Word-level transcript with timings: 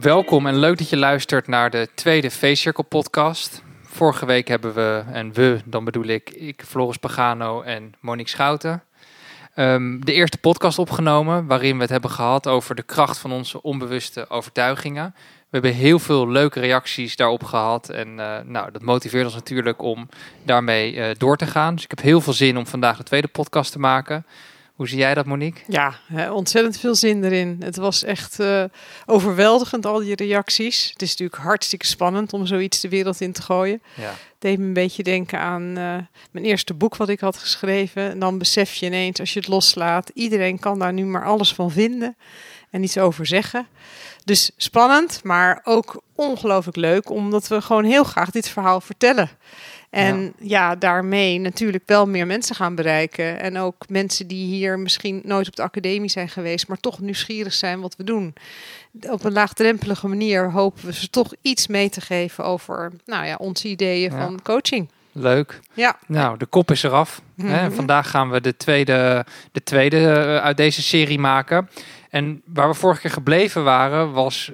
Welkom 0.00 0.46
en 0.46 0.58
leuk 0.58 0.78
dat 0.78 0.88
je 0.88 0.96
luistert 0.96 1.46
naar 1.46 1.70
de 1.70 1.88
tweede 1.94 2.30
Feestcirkel 2.30 2.84
podcast. 2.84 3.62
Vorige 3.82 4.26
week 4.26 4.48
hebben 4.48 4.74
we, 4.74 5.02
en 5.12 5.32
we, 5.32 5.60
dan 5.64 5.84
bedoel 5.84 6.04
ik, 6.04 6.30
ik, 6.30 6.62
Floris 6.66 6.96
Pagano 6.96 7.62
en 7.62 7.94
Monique 8.00 8.30
Schouten, 8.30 8.82
um, 9.56 10.04
de 10.04 10.12
eerste 10.12 10.38
podcast 10.38 10.78
opgenomen 10.78 11.46
waarin 11.46 11.74
we 11.74 11.80
het 11.80 11.90
hebben 11.90 12.10
gehad 12.10 12.46
over 12.46 12.74
de 12.74 12.82
kracht 12.82 13.18
van 13.18 13.32
onze 13.32 13.62
onbewuste 13.62 14.30
overtuigingen. 14.30 15.14
We 15.14 15.48
hebben 15.50 15.74
heel 15.74 15.98
veel 15.98 16.28
leuke 16.28 16.60
reacties 16.60 17.16
daarop 17.16 17.44
gehad 17.44 17.88
en 17.88 18.08
uh, 18.08 18.36
nou, 18.44 18.72
dat 18.72 18.82
motiveert 18.82 19.24
ons 19.24 19.34
natuurlijk 19.34 19.82
om 19.82 20.08
daarmee 20.42 20.94
uh, 20.94 21.06
door 21.16 21.36
te 21.36 21.46
gaan. 21.46 21.74
Dus 21.74 21.84
ik 21.84 21.90
heb 21.90 22.00
heel 22.00 22.20
veel 22.20 22.32
zin 22.32 22.58
om 22.58 22.66
vandaag 22.66 22.96
de 22.96 23.02
tweede 23.02 23.28
podcast 23.28 23.72
te 23.72 23.78
maken. 23.78 24.26
Hoe 24.78 24.88
zie 24.88 24.98
jij 24.98 25.14
dat, 25.14 25.26
Monique? 25.26 25.60
Ja, 25.68 25.94
ontzettend 26.32 26.78
veel 26.78 26.94
zin 26.94 27.24
erin. 27.24 27.56
Het 27.60 27.76
was 27.76 28.02
echt 28.02 28.40
uh, 28.40 28.64
overweldigend, 29.06 29.86
al 29.86 29.98
die 29.98 30.14
reacties. 30.14 30.90
Het 30.92 31.02
is 31.02 31.10
natuurlijk 31.10 31.42
hartstikke 31.42 31.86
spannend 31.86 32.32
om 32.32 32.46
zoiets 32.46 32.80
de 32.80 32.88
wereld 32.88 33.20
in 33.20 33.32
te 33.32 33.42
gooien. 33.42 33.82
Ja. 33.94 34.14
Deed 34.38 34.58
me 34.58 34.64
een 34.64 34.72
beetje 34.72 35.02
denken 35.02 35.38
aan 35.38 35.62
uh, 35.62 35.96
mijn 36.30 36.44
eerste 36.44 36.74
boek 36.74 36.96
wat 36.96 37.08
ik 37.08 37.20
had 37.20 37.38
geschreven. 37.38 38.10
En 38.10 38.18
dan 38.18 38.38
besef 38.38 38.74
je 38.74 38.86
ineens, 38.86 39.20
als 39.20 39.32
je 39.32 39.38
het 39.38 39.48
loslaat, 39.48 40.10
iedereen 40.14 40.58
kan 40.58 40.78
daar 40.78 40.92
nu 40.92 41.04
maar 41.04 41.24
alles 41.24 41.54
van 41.54 41.70
vinden 41.70 42.16
en 42.70 42.82
iets 42.82 42.98
over 42.98 43.26
zeggen. 43.26 43.66
Dus 44.24 44.50
spannend, 44.56 45.20
maar 45.22 45.60
ook 45.64 46.02
ongelooflijk 46.14 46.76
leuk, 46.76 47.10
omdat 47.10 47.48
we 47.48 47.60
gewoon 47.60 47.84
heel 47.84 48.04
graag 48.04 48.30
dit 48.30 48.48
verhaal 48.48 48.80
vertellen. 48.80 49.28
En 49.90 50.32
ja. 50.38 50.76
daarmee 50.76 51.38
natuurlijk 51.38 51.82
wel 51.86 52.06
meer 52.06 52.26
mensen 52.26 52.54
gaan 52.54 52.74
bereiken. 52.74 53.40
En 53.40 53.58
ook 53.58 53.88
mensen 53.88 54.26
die 54.26 54.46
hier 54.46 54.78
misschien 54.78 55.20
nooit 55.24 55.48
op 55.48 55.56
de 55.56 55.62
academie 55.62 56.10
zijn 56.10 56.28
geweest, 56.28 56.68
maar 56.68 56.80
toch 56.80 57.00
nieuwsgierig 57.00 57.52
zijn 57.52 57.80
wat 57.80 57.96
we 57.96 58.04
doen. 58.04 58.34
Op 59.00 59.24
een 59.24 59.32
laagdrempelige 59.32 60.08
manier 60.08 60.50
hopen 60.50 60.86
we 60.86 60.92
ze 60.92 61.10
toch 61.10 61.34
iets 61.42 61.66
mee 61.66 61.88
te 61.90 62.00
geven 62.00 62.44
over 62.44 62.92
nou 63.04 63.26
ja, 63.26 63.36
onze 63.36 63.68
ideeën 63.68 64.10
van 64.10 64.42
coaching. 64.42 64.88
Leuk. 65.12 65.60
Ja. 65.72 65.96
Nou, 66.06 66.38
de 66.38 66.46
kop 66.46 66.70
is 66.70 66.82
eraf. 66.82 67.22
hè? 67.36 67.66
Mhm. 67.66 67.74
Vandaag 67.74 68.10
gaan 68.10 68.30
we 68.30 68.40
de 68.40 68.56
tweede, 68.56 69.26
de 69.52 69.62
tweede 69.62 69.96
eh, 69.96 70.36
uit 70.36 70.56
deze 70.56 70.82
serie 70.82 71.18
maken. 71.18 71.68
En 72.10 72.42
waar 72.44 72.68
we 72.68 72.74
vorige 72.74 73.00
keer 73.00 73.10
gebleven 73.10 73.64
waren, 73.64 74.12
was 74.12 74.50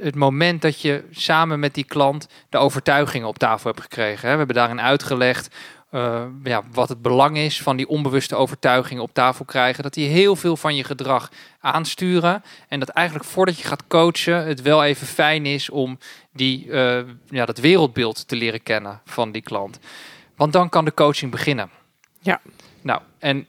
het 0.00 0.14
moment 0.14 0.62
dat 0.62 0.80
je 0.80 1.04
samen 1.10 1.60
met 1.60 1.74
die 1.74 1.84
klant 1.84 2.28
de 2.48 2.58
overtuigingen 2.58 3.28
op 3.28 3.38
tafel 3.38 3.70
hebt 3.70 3.82
gekregen. 3.82 4.30
We 4.30 4.36
hebben 4.36 4.56
daarin 4.56 4.80
uitgelegd 4.80 5.54
uh, 5.92 6.24
ja, 6.42 6.62
wat 6.72 6.88
het 6.88 7.02
belang 7.02 7.36
is 7.36 7.62
van 7.62 7.76
die 7.76 7.88
onbewuste 7.88 8.36
overtuigingen 8.36 9.02
op 9.02 9.14
tafel 9.14 9.44
krijgen. 9.44 9.82
Dat 9.82 9.94
die 9.94 10.08
heel 10.08 10.36
veel 10.36 10.56
van 10.56 10.76
je 10.76 10.84
gedrag 10.84 11.30
aansturen. 11.60 12.42
En 12.68 12.80
dat 12.80 12.88
eigenlijk 12.88 13.28
voordat 13.28 13.58
je 13.58 13.66
gaat 13.66 13.86
coachen, 13.86 14.46
het 14.46 14.62
wel 14.62 14.84
even 14.84 15.06
fijn 15.06 15.46
is 15.46 15.70
om 15.70 15.98
die, 16.32 16.66
uh, 16.66 17.00
ja, 17.28 17.44
dat 17.44 17.58
wereldbeeld 17.58 18.28
te 18.28 18.36
leren 18.36 18.62
kennen 18.62 19.00
van 19.04 19.32
die 19.32 19.42
klant. 19.42 19.78
Want 20.36 20.52
dan 20.52 20.68
kan 20.68 20.84
de 20.84 20.94
coaching 20.94 21.30
beginnen. 21.30 21.70
Ja. 22.20 22.40
Nou, 22.80 23.00
en 23.18 23.46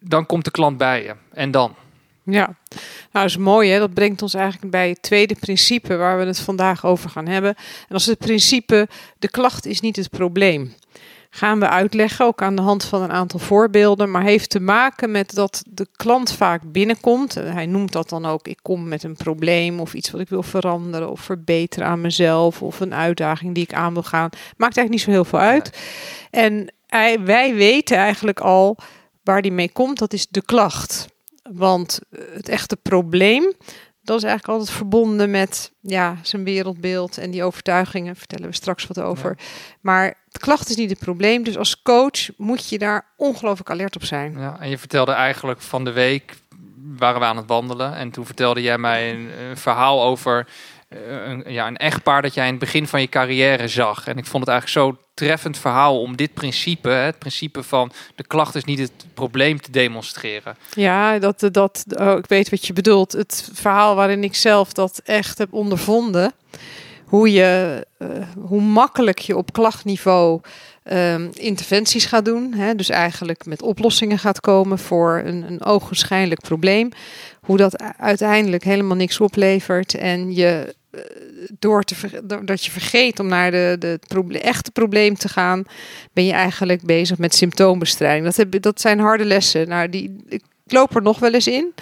dan 0.00 0.26
komt 0.26 0.44
de 0.44 0.50
klant 0.50 0.76
bij 0.76 1.02
je. 1.02 1.14
En 1.32 1.50
dan? 1.50 1.74
Ja, 2.30 2.44
nou 2.44 2.56
dat 3.10 3.24
is 3.24 3.36
mooi 3.36 3.70
hè. 3.70 3.78
Dat 3.78 3.94
brengt 3.94 4.22
ons 4.22 4.34
eigenlijk 4.34 4.70
bij 4.70 4.88
het 4.88 5.02
tweede 5.02 5.34
principe 5.34 5.96
waar 5.96 6.18
we 6.18 6.24
het 6.24 6.40
vandaag 6.40 6.84
over 6.84 7.10
gaan 7.10 7.26
hebben. 7.26 7.54
En 7.54 7.86
dat 7.88 8.00
is 8.00 8.06
het 8.06 8.18
principe, 8.18 8.88
de 9.18 9.30
klacht 9.30 9.66
is 9.66 9.80
niet 9.80 9.96
het 9.96 10.10
probleem. 10.10 10.74
Gaan 11.30 11.60
we 11.60 11.68
uitleggen, 11.68 12.26
ook 12.26 12.42
aan 12.42 12.56
de 12.56 12.62
hand 12.62 12.84
van 12.84 13.02
een 13.02 13.12
aantal 13.12 13.40
voorbeelden, 13.40 14.10
maar 14.10 14.22
heeft 14.22 14.50
te 14.50 14.60
maken 14.60 15.10
met 15.10 15.34
dat 15.34 15.62
de 15.66 15.86
klant 15.96 16.32
vaak 16.32 16.72
binnenkomt. 16.72 17.34
Hij 17.34 17.66
noemt 17.66 17.92
dat 17.92 18.08
dan 18.08 18.26
ook, 18.26 18.48
ik 18.48 18.58
kom 18.62 18.88
met 18.88 19.02
een 19.02 19.16
probleem 19.16 19.80
of 19.80 19.94
iets 19.94 20.10
wat 20.10 20.20
ik 20.20 20.28
wil 20.28 20.42
veranderen 20.42 21.10
of 21.10 21.20
verbeteren 21.20 21.88
aan 21.88 22.00
mezelf 22.00 22.62
of 22.62 22.80
een 22.80 22.94
uitdaging 22.94 23.54
die 23.54 23.64
ik 23.64 23.74
aan 23.74 23.92
wil 23.92 24.02
gaan. 24.02 24.30
Maakt 24.56 24.76
eigenlijk 24.76 24.90
niet 24.90 25.00
zo 25.00 25.10
heel 25.10 25.24
veel 25.24 25.38
uit. 25.38 25.78
En 26.30 26.72
wij 27.24 27.54
weten 27.54 27.96
eigenlijk 27.96 28.40
al 28.40 28.78
waar 29.22 29.42
die 29.42 29.52
mee 29.52 29.72
komt, 29.72 29.98
dat 29.98 30.12
is 30.12 30.26
de 30.30 30.42
klacht. 30.42 31.06
Want 31.52 32.00
het 32.32 32.48
echte 32.48 32.76
probleem, 32.76 33.52
dat 34.02 34.16
is 34.16 34.22
eigenlijk 34.22 34.58
altijd 34.58 34.76
verbonden 34.76 35.30
met 35.30 35.72
ja, 35.80 36.16
zijn 36.22 36.44
wereldbeeld 36.44 37.18
en 37.18 37.30
die 37.30 37.44
overtuigingen. 37.44 38.16
Vertellen 38.16 38.48
we 38.48 38.54
straks 38.54 38.86
wat 38.86 39.00
over. 39.00 39.38
Maar 39.80 40.14
het 40.28 40.38
klacht 40.38 40.68
is 40.68 40.76
niet 40.76 40.90
het 40.90 40.98
probleem. 40.98 41.42
Dus 41.42 41.56
als 41.56 41.82
coach 41.82 42.36
moet 42.36 42.68
je 42.68 42.78
daar 42.78 43.06
ongelooflijk 43.16 43.70
alert 43.70 43.96
op 43.96 44.04
zijn. 44.04 44.38
Ja, 44.38 44.60
en 44.60 44.70
je 44.70 44.78
vertelde 44.78 45.12
eigenlijk 45.12 45.60
van 45.60 45.84
de 45.84 45.92
week 45.92 46.36
waren 46.96 47.20
we 47.20 47.26
aan 47.26 47.36
het 47.36 47.46
wandelen. 47.48 47.94
En 47.94 48.10
toen 48.10 48.26
vertelde 48.26 48.62
jij 48.62 48.78
mij 48.78 49.10
een, 49.10 49.30
een 49.40 49.56
verhaal 49.56 50.02
over 50.02 50.46
een, 50.88 51.44
ja, 51.46 51.66
een 51.66 51.76
echtpaar 51.76 52.22
dat 52.22 52.34
jij 52.34 52.44
in 52.44 52.50
het 52.50 52.60
begin 52.60 52.86
van 52.86 53.00
je 53.00 53.08
carrière 53.08 53.68
zag. 53.68 54.06
En 54.06 54.18
ik 54.18 54.26
vond 54.26 54.46
het 54.46 54.52
eigenlijk 54.52 54.86
zo 54.86 55.02
treffend 55.14 55.58
verhaal 55.58 56.00
om 56.00 56.16
dit 56.16 56.34
principe, 56.34 56.88
het 56.88 57.18
principe 57.18 57.62
van 57.62 57.92
de 58.14 58.26
klacht 58.26 58.54
is 58.54 58.64
niet 58.64 58.78
het 58.78 59.06
probleem 59.14 59.60
te 59.60 59.70
demonstreren. 59.70 60.56
Ja, 60.74 61.18
dat, 61.18 61.48
dat, 61.52 61.84
oh, 61.98 62.18
ik 62.18 62.26
weet 62.26 62.50
wat 62.50 62.66
je 62.66 62.72
bedoelt. 62.72 63.12
Het 63.12 63.50
verhaal 63.52 63.94
waarin 63.94 64.24
ik 64.24 64.34
zelf 64.34 64.72
dat 64.72 65.00
echt 65.04 65.38
heb 65.38 65.52
ondervonden. 65.52 66.32
Hoe, 67.08 67.32
je, 67.32 67.86
uh, 67.98 68.08
hoe 68.38 68.60
makkelijk 68.60 69.18
je 69.18 69.36
op 69.36 69.52
klachtniveau 69.52 70.40
um, 70.92 71.30
interventies 71.34 72.06
gaat 72.06 72.24
doen. 72.24 72.52
Hè, 72.52 72.74
dus 72.74 72.88
eigenlijk 72.88 73.46
met 73.46 73.62
oplossingen 73.62 74.18
gaat 74.18 74.40
komen 74.40 74.78
voor 74.78 75.22
een, 75.24 75.44
een 75.50 75.64
ogenschijnlijk 75.64 76.40
probleem. 76.40 76.88
Hoe 77.40 77.56
dat 77.56 77.82
uiteindelijk 77.98 78.64
helemaal 78.64 78.96
niks 78.96 79.20
oplevert 79.20 79.94
en 79.94 80.34
je 80.34 80.74
eh, 80.90 81.00
door 81.58 81.82
te 81.82 81.94
dat 82.44 82.64
je 82.64 82.70
vergeet 82.70 83.20
om 83.20 83.26
naar 83.26 83.50
de, 83.50 83.76
de 83.78 84.40
echte 84.40 84.70
probleem 84.70 85.14
te 85.14 85.28
gaan, 85.28 85.64
ben 86.12 86.24
je 86.24 86.32
eigenlijk 86.32 86.82
bezig 86.82 87.18
met 87.18 87.34
symptoombestrijding. 87.34 88.24
Dat, 88.24 88.36
heb, 88.36 88.62
dat 88.62 88.80
zijn 88.80 88.98
harde 88.98 89.24
lessen. 89.24 89.68
Nou, 89.68 89.88
die, 89.88 90.16
ik 90.28 90.42
loop 90.66 90.96
er 90.96 91.02
nog 91.02 91.18
wel 91.18 91.32
eens 91.32 91.46
in. 91.46 91.74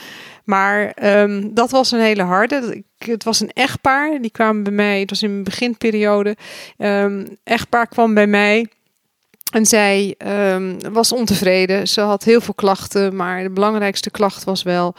Maar 0.46 0.96
um, 1.20 1.54
dat 1.54 1.70
was 1.70 1.92
een 1.92 2.00
hele 2.00 2.22
harde. 2.22 2.82
het 2.98 3.24
was 3.24 3.40
een 3.40 3.52
echtpaar. 3.52 4.20
Die 4.20 4.30
kwamen 4.30 4.62
bij 4.62 4.72
mij. 4.72 5.00
Het 5.00 5.10
was 5.10 5.22
in 5.22 5.30
mijn 5.30 5.44
beginperiode. 5.44 6.36
Um, 6.78 7.36
echtpaar 7.44 7.86
kwam 7.86 8.14
bij 8.14 8.26
mij. 8.26 8.66
En 9.52 9.66
zij 9.66 10.14
um, 10.52 10.92
was 10.92 11.12
ontevreden. 11.12 11.88
Ze 11.88 12.00
had 12.00 12.24
heel 12.24 12.40
veel 12.40 12.54
klachten, 12.54 13.16
maar 13.16 13.42
de 13.42 13.50
belangrijkste 13.50 14.10
klacht 14.10 14.44
was 14.44 14.62
wel: 14.62 14.94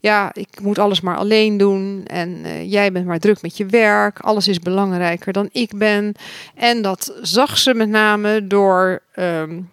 ja, 0.00 0.30
ik 0.34 0.60
moet 0.60 0.78
alles 0.78 1.00
maar 1.00 1.16
alleen 1.16 1.56
doen. 1.56 2.02
En 2.06 2.28
uh, 2.28 2.70
jij 2.70 2.92
bent 2.92 3.06
maar 3.06 3.18
druk 3.18 3.42
met 3.42 3.56
je 3.56 3.66
werk. 3.66 4.18
Alles 4.20 4.48
is 4.48 4.58
belangrijker 4.58 5.32
dan 5.32 5.48
ik 5.52 5.78
ben. 5.78 6.14
En 6.54 6.82
dat 6.82 7.14
zag 7.22 7.58
ze 7.58 7.74
met 7.74 7.88
name 7.88 8.46
door 8.46 9.02
um, 9.16 9.70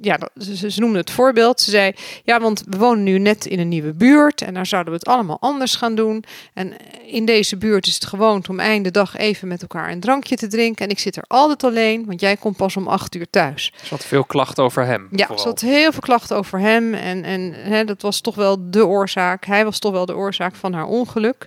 ja, 0.00 0.18
ze, 0.36 0.70
ze 0.70 0.80
noemde 0.80 0.98
het 0.98 1.10
voorbeeld. 1.10 1.60
Ze 1.60 1.70
zei: 1.70 1.92
Ja, 2.24 2.40
want 2.40 2.64
we 2.68 2.78
wonen 2.78 3.02
nu 3.02 3.18
net 3.18 3.46
in 3.46 3.58
een 3.58 3.68
nieuwe 3.68 3.92
buurt 3.92 4.42
en 4.42 4.54
daar 4.54 4.66
zouden 4.66 4.92
we 4.92 4.98
het 4.98 5.08
allemaal 5.08 5.40
anders 5.40 5.74
gaan 5.74 5.94
doen. 5.94 6.24
En 6.54 6.76
in 7.06 7.24
deze 7.24 7.56
buurt 7.56 7.86
is 7.86 7.94
het 7.94 8.06
gewoon 8.06 8.44
om 8.48 8.60
einde 8.60 8.90
dag 8.90 9.16
even 9.16 9.48
met 9.48 9.62
elkaar 9.62 9.90
een 9.90 10.00
drankje 10.00 10.36
te 10.36 10.46
drinken. 10.46 10.84
En 10.84 10.90
ik 10.90 10.98
zit 10.98 11.16
er 11.16 11.24
altijd 11.26 11.64
alleen, 11.64 12.06
want 12.06 12.20
jij 12.20 12.36
komt 12.36 12.56
pas 12.56 12.76
om 12.76 12.88
acht 12.88 13.14
uur 13.14 13.30
thuis. 13.30 13.72
Ze 13.82 13.88
had 13.94 14.04
veel 14.04 14.24
klachten 14.24 14.64
over 14.64 14.84
hem. 14.84 15.08
Ja, 15.10 15.26
vooral. 15.26 15.38
ze 15.38 15.48
had 15.48 15.60
heel 15.60 15.92
veel 15.92 16.00
klachten 16.00 16.36
over 16.36 16.58
hem. 16.58 16.94
En, 16.94 17.24
en 17.24 17.52
hè, 17.54 17.84
dat 17.84 18.02
was 18.02 18.20
toch 18.20 18.34
wel 18.34 18.70
de 18.70 18.86
oorzaak. 18.86 19.44
Hij 19.44 19.64
was 19.64 19.78
toch 19.78 19.92
wel 19.92 20.06
de 20.06 20.16
oorzaak 20.16 20.54
van 20.54 20.72
haar 20.72 20.86
ongeluk. 20.86 21.46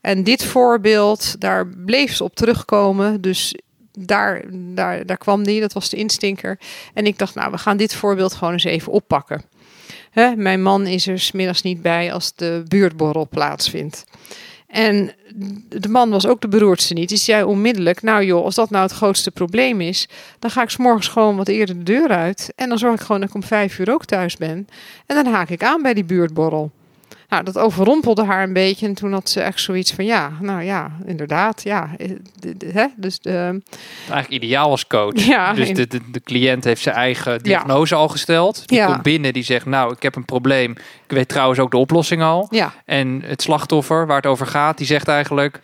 En 0.00 0.24
dit 0.24 0.44
voorbeeld, 0.44 1.40
daar 1.40 1.66
bleef 1.66 2.14
ze 2.14 2.24
op 2.24 2.34
terugkomen. 2.34 3.20
Dus 3.20 3.54
daar, 3.92 4.42
daar, 4.50 5.06
daar 5.06 5.16
kwam 5.16 5.44
die, 5.44 5.60
dat 5.60 5.72
was 5.72 5.88
de 5.88 5.96
instinker. 5.96 6.58
En 6.94 7.06
ik 7.06 7.18
dacht, 7.18 7.34
nou, 7.34 7.50
we 7.50 7.58
gaan 7.58 7.76
dit 7.76 7.94
voorbeeld 7.94 8.34
gewoon 8.34 8.52
eens 8.52 8.64
even 8.64 8.92
oppakken. 8.92 9.42
Hè, 10.10 10.36
mijn 10.36 10.62
man 10.62 10.86
is 10.86 11.06
er 11.06 11.20
smiddags 11.20 11.62
niet 11.62 11.82
bij 11.82 12.12
als 12.12 12.34
de 12.34 12.62
buurtborrel 12.68 13.28
plaatsvindt. 13.28 14.04
En 14.66 15.12
de 15.68 15.88
man 15.88 16.10
was 16.10 16.26
ook 16.26 16.40
de 16.40 16.48
beroerdste 16.48 16.94
niet. 16.94 17.08
Die 17.08 17.18
zei 17.18 17.44
onmiddellijk, 17.44 18.02
nou 18.02 18.24
joh, 18.24 18.44
als 18.44 18.54
dat 18.54 18.70
nou 18.70 18.82
het 18.82 18.92
grootste 18.92 19.30
probleem 19.30 19.80
is, 19.80 20.08
dan 20.38 20.50
ga 20.50 20.62
ik 20.62 20.70
s 20.70 20.76
morgens 20.76 21.08
gewoon 21.08 21.36
wat 21.36 21.48
eerder 21.48 21.78
de 21.78 21.82
deur 21.82 22.08
uit. 22.08 22.52
En 22.56 22.68
dan 22.68 22.78
zorg 22.78 22.94
ik 22.94 23.00
gewoon 23.00 23.20
dat 23.20 23.28
ik 23.28 23.34
om 23.34 23.42
vijf 23.42 23.78
uur 23.78 23.92
ook 23.92 24.04
thuis 24.04 24.36
ben. 24.36 24.68
En 25.06 25.24
dan 25.24 25.26
haak 25.26 25.48
ik 25.48 25.62
aan 25.62 25.82
bij 25.82 25.94
die 25.94 26.04
buurtborrel. 26.04 26.70
Nou, 27.32 27.44
dat 27.44 27.58
overrompelde 27.58 28.24
haar 28.24 28.42
een 28.42 28.52
beetje. 28.52 28.86
En 28.86 28.94
toen 28.94 29.12
had 29.12 29.30
ze 29.30 29.40
echt 29.40 29.60
zoiets 29.60 29.92
van, 29.92 30.04
ja, 30.04 30.32
nou 30.40 30.62
ja, 30.62 30.90
inderdaad, 31.04 31.62
ja. 31.62 31.90
Eh, 31.98 32.10
hè? 32.66 32.86
Dus, 32.96 33.18
uh, 33.22 33.34
Eigenlijk 33.42 34.28
ideaal 34.28 34.70
als 34.70 34.86
coach. 34.86 35.24
Ja, 35.24 35.52
dus 35.52 35.72
de, 35.72 35.86
de, 35.86 36.00
de 36.10 36.20
cliënt 36.20 36.64
heeft 36.64 36.82
zijn 36.82 36.94
eigen 36.94 37.42
diagnose 37.42 37.94
al 37.94 38.08
gesteld. 38.08 38.68
Die 38.68 38.78
ja. 38.78 38.86
komt 38.86 39.02
binnen, 39.02 39.32
die 39.32 39.42
zegt, 39.42 39.66
nou, 39.66 39.92
ik 39.92 40.02
heb 40.02 40.16
een 40.16 40.24
probleem. 40.24 40.70
Ik 41.04 41.16
weet 41.16 41.28
trouwens 41.28 41.60
ook 41.60 41.70
de 41.70 41.76
oplossing 41.76 42.22
al. 42.22 42.46
Ja. 42.50 42.72
En 42.84 43.22
het 43.24 43.42
slachtoffer 43.42 44.06
waar 44.06 44.16
het 44.16 44.26
over 44.26 44.46
gaat, 44.46 44.78
die 44.78 44.86
zegt 44.86 45.08
eigenlijk, 45.08 45.60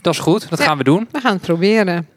dat 0.00 0.12
is 0.12 0.20
goed, 0.20 0.50
dat 0.50 0.60
gaan 0.60 0.78
we 0.78 0.84
doen. 0.84 1.08
We 1.10 1.20
gaan 1.20 1.32
het 1.32 1.42
proberen. 1.42 2.08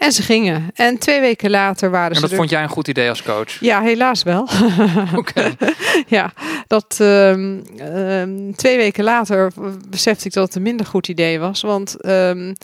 En 0.00 0.12
ze 0.12 0.22
gingen. 0.22 0.70
En 0.74 0.98
twee 0.98 1.20
weken 1.20 1.50
later 1.50 1.90
waren 1.90 2.08
En 2.08 2.14
ze 2.14 2.20
dat 2.20 2.30
er. 2.30 2.36
vond 2.36 2.50
jij 2.50 2.62
een 2.62 2.68
goed 2.68 2.88
idee 2.88 3.08
als 3.08 3.22
coach? 3.22 3.60
Ja, 3.60 3.80
helaas 3.80 4.22
wel. 4.22 4.48
Oké. 5.16 5.54
ja, 6.06 6.32
dat 6.66 6.96
ehm, 7.00 7.60
ehm, 7.76 8.52
twee 8.52 8.76
weken 8.76 9.04
later 9.04 9.52
besefte 9.88 10.26
ik 10.26 10.32
dat 10.32 10.46
het 10.46 10.54
een 10.54 10.62
minder 10.62 10.86
goed 10.86 11.08
idee 11.08 11.38
was. 11.38 11.60
Want 11.60 12.00
ehm, 12.00 12.54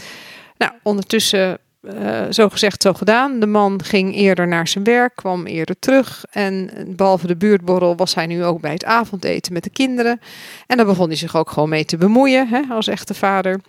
nou, 0.57 0.73
ondertussen, 0.83 1.59
eh, 1.83 2.23
zo 2.31 2.49
gezegd, 2.49 2.83
zo 2.83 2.93
gedaan. 2.93 3.41
De 3.41 3.47
man 3.47 3.83
ging 3.85 4.15
eerder 4.15 4.49
naar 4.49 4.69
zijn 4.69 4.85
werk, 4.85 5.17
kwam 5.17 5.47
eerder 5.47 5.79
terug. 5.79 6.25
En 6.31 6.71
behalve 6.97 7.27
de 7.27 7.37
buurtborrel 7.37 7.97
was 7.97 8.15
hij 8.15 8.27
nu 8.27 8.45
ook 8.45 8.61
bij 8.61 8.73
het 8.73 8.85
avondeten 8.85 9.53
met 9.53 9.65
de 9.65 9.71
kinderen. 9.71 10.21
En 10.67 10.77
daar 10.77 10.87
begon 10.87 11.07
hij 11.09 11.17
zich 11.17 11.37
ook 11.37 11.51
gewoon 11.51 11.69
mee 11.69 11.85
te 11.85 11.97
bemoeien 11.97 12.49
hè, 12.49 12.61
als 12.71 12.87
echte 12.87 13.15
vader. 13.15 13.61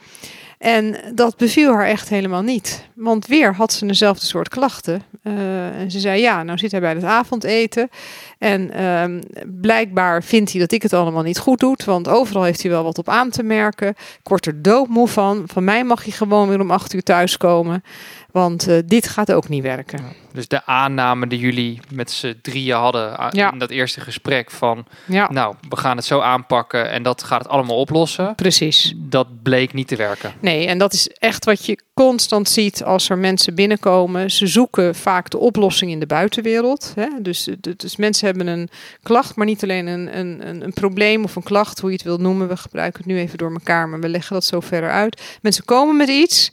En 0.57 0.95
dat 1.13 1.37
beviel 1.37 1.73
haar 1.73 1.85
echt 1.87 2.09
helemaal 2.09 2.41
niet. 2.41 2.87
Want 2.93 3.27
weer 3.27 3.55
had 3.55 3.73
ze 3.73 3.85
dezelfde 3.85 4.25
soort 4.25 4.49
klachten. 4.49 5.03
Uh, 5.23 5.79
en 5.79 5.91
ze 5.91 5.99
zei, 5.99 6.21
ja, 6.21 6.43
nou 6.43 6.57
zit 6.57 6.71
hij 6.71 6.79
bij 6.79 6.93
het 6.93 7.03
avondeten. 7.03 7.89
En 8.37 8.71
uh, 8.79 9.19
blijkbaar 9.61 10.23
vindt 10.23 10.51
hij 10.51 10.59
dat 10.61 10.71
ik 10.71 10.81
het 10.81 10.93
allemaal 10.93 11.23
niet 11.23 11.39
goed 11.39 11.59
doe. 11.59 11.75
Want 11.85 12.07
overal 12.07 12.43
heeft 12.43 12.61
hij 12.61 12.71
wel 12.71 12.83
wat 12.83 12.97
op 12.97 13.09
aan 13.09 13.29
te 13.29 13.43
merken. 13.43 13.87
Ik 13.89 14.19
word 14.27 14.45
er 14.45 14.61
doodmoe 14.61 15.07
van. 15.07 15.43
Van 15.45 15.63
mij 15.63 15.83
mag 15.83 16.03
hij 16.03 16.11
gewoon 16.11 16.47
weer 16.47 16.59
om 16.59 16.71
acht 16.71 16.93
uur 16.93 17.03
thuiskomen. 17.03 17.83
Want 18.31 18.67
uh, 18.69 18.77
dit 18.85 19.07
gaat 19.07 19.31
ook 19.31 19.49
niet 19.49 19.63
werken. 19.63 19.99
Dus 20.33 20.47
de 20.47 20.65
aanname 20.65 21.27
die 21.27 21.39
jullie 21.39 21.79
met 21.93 22.11
z'n 22.11 22.39
drieën 22.41 22.75
hadden 22.75 23.29
Ja. 23.31 23.51
in 23.51 23.59
dat 23.59 23.69
eerste 23.69 24.01
gesprek 24.01 24.51
van... 24.51 24.85
Ja, 25.05 25.31
nou, 25.31 25.55
we 25.69 25.75
gaan 25.77 25.95
het 25.97 26.05
zo 26.05 26.19
aanpakken 26.19 26.89
en 26.91 27.03
dat 27.03 27.23
gaat 27.23 27.39
het 27.43 27.49
allemaal 27.51 27.77
oplossen. 27.77 28.35
precies. 28.35 28.93
Dat 28.97 29.27
bleek 29.43 29.73
niet 29.73 29.87
te 29.87 29.95
werken. 29.95 30.33
Nee, 30.39 30.67
en 30.67 30.77
dat 30.77 30.93
is 30.93 31.07
echt 31.09 31.45
wat 31.45 31.65
je 31.65 31.79
constant 31.93 32.49
ziet 32.49 32.83
als 32.83 33.09
er 33.09 33.17
mensen 33.17 33.55
binnenkomen. 33.55 34.31
Ze 34.31 34.47
zoeken 34.47 34.95
vaak 34.95 35.29
de 35.29 35.37
oplossing 35.37 35.91
in 35.91 35.99
de 35.99 36.05
buitenwereld. 36.05 36.91
Hè? 36.95 37.07
Dus, 37.21 37.47
dus 37.77 37.95
mensen 37.95 38.26
hebben 38.27 38.47
een 38.47 38.69
klacht, 39.03 39.35
maar 39.35 39.45
niet 39.45 39.63
alleen 39.63 39.87
een, 39.87 40.17
een, 40.17 40.47
een, 40.47 40.63
een 40.63 40.73
probleem 40.73 41.23
of 41.23 41.35
een 41.35 41.43
klacht, 41.43 41.79
hoe 41.79 41.89
je 41.89 41.95
het 41.95 42.05
wilt 42.05 42.19
noemen. 42.19 42.47
We 42.47 42.57
gebruiken 42.57 43.03
het 43.03 43.11
nu 43.11 43.17
even 43.19 43.37
door 43.37 43.51
elkaar, 43.51 43.89
maar 43.89 43.99
we 43.99 44.09
leggen 44.09 44.33
dat 44.33 44.45
zo 44.45 44.59
verder 44.59 44.89
uit. 44.89 45.21
Mensen 45.41 45.65
komen 45.65 45.97
met 45.97 46.09
iets. 46.09 46.51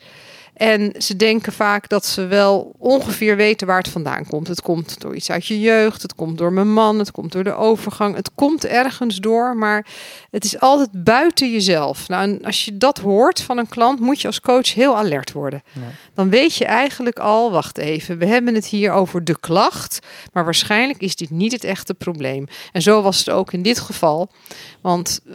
En 0.54 0.92
ze 0.98 1.16
denken 1.16 1.52
vaak 1.52 1.88
dat 1.88 2.06
ze 2.06 2.26
wel 2.26 2.74
ongeveer 2.78 3.36
weten 3.36 3.66
waar 3.66 3.78
het 3.78 3.88
vandaan 3.88 4.26
komt. 4.26 4.48
Het 4.48 4.62
komt 4.62 5.00
door 5.00 5.14
iets 5.14 5.30
uit 5.30 5.46
je 5.46 5.60
jeugd, 5.60 6.02
het 6.02 6.14
komt 6.14 6.38
door 6.38 6.52
mijn 6.52 6.72
man, 6.72 6.98
het 6.98 7.10
komt 7.10 7.32
door 7.32 7.44
de 7.44 7.54
overgang. 7.54 8.16
Het 8.16 8.30
komt 8.34 8.64
ergens 8.64 9.16
door, 9.16 9.56
maar 9.56 9.86
het 10.30 10.44
is 10.44 10.60
altijd 10.60 11.04
buiten 11.04 11.52
jezelf. 11.52 12.08
Nou, 12.08 12.22
en 12.22 12.44
als 12.44 12.64
je 12.64 12.76
dat 12.76 12.98
hoort 12.98 13.40
van 13.40 13.58
een 13.58 13.68
klant, 13.68 14.00
moet 14.00 14.20
je 14.20 14.26
als 14.26 14.40
coach 14.40 14.74
heel 14.74 14.96
alert 14.96 15.32
worden. 15.32 15.62
Ja. 15.72 15.80
Dan 16.14 16.30
weet 16.30 16.56
je 16.56 16.64
eigenlijk 16.64 17.18
al, 17.18 17.50
wacht 17.50 17.78
even, 17.78 18.18
we 18.18 18.26
hebben 18.26 18.54
het 18.54 18.66
hier 18.66 18.92
over 18.92 19.24
de 19.24 19.38
klacht, 19.40 19.98
maar 20.32 20.44
waarschijnlijk 20.44 21.00
is 21.00 21.16
dit 21.16 21.30
niet 21.30 21.52
het 21.52 21.64
echte 21.64 21.94
probleem. 21.94 22.46
En 22.72 22.82
zo 22.82 23.02
was 23.02 23.18
het 23.18 23.30
ook 23.30 23.52
in 23.52 23.62
dit 23.62 23.80
geval, 23.80 24.30
want 24.80 25.20
eh, 25.26 25.34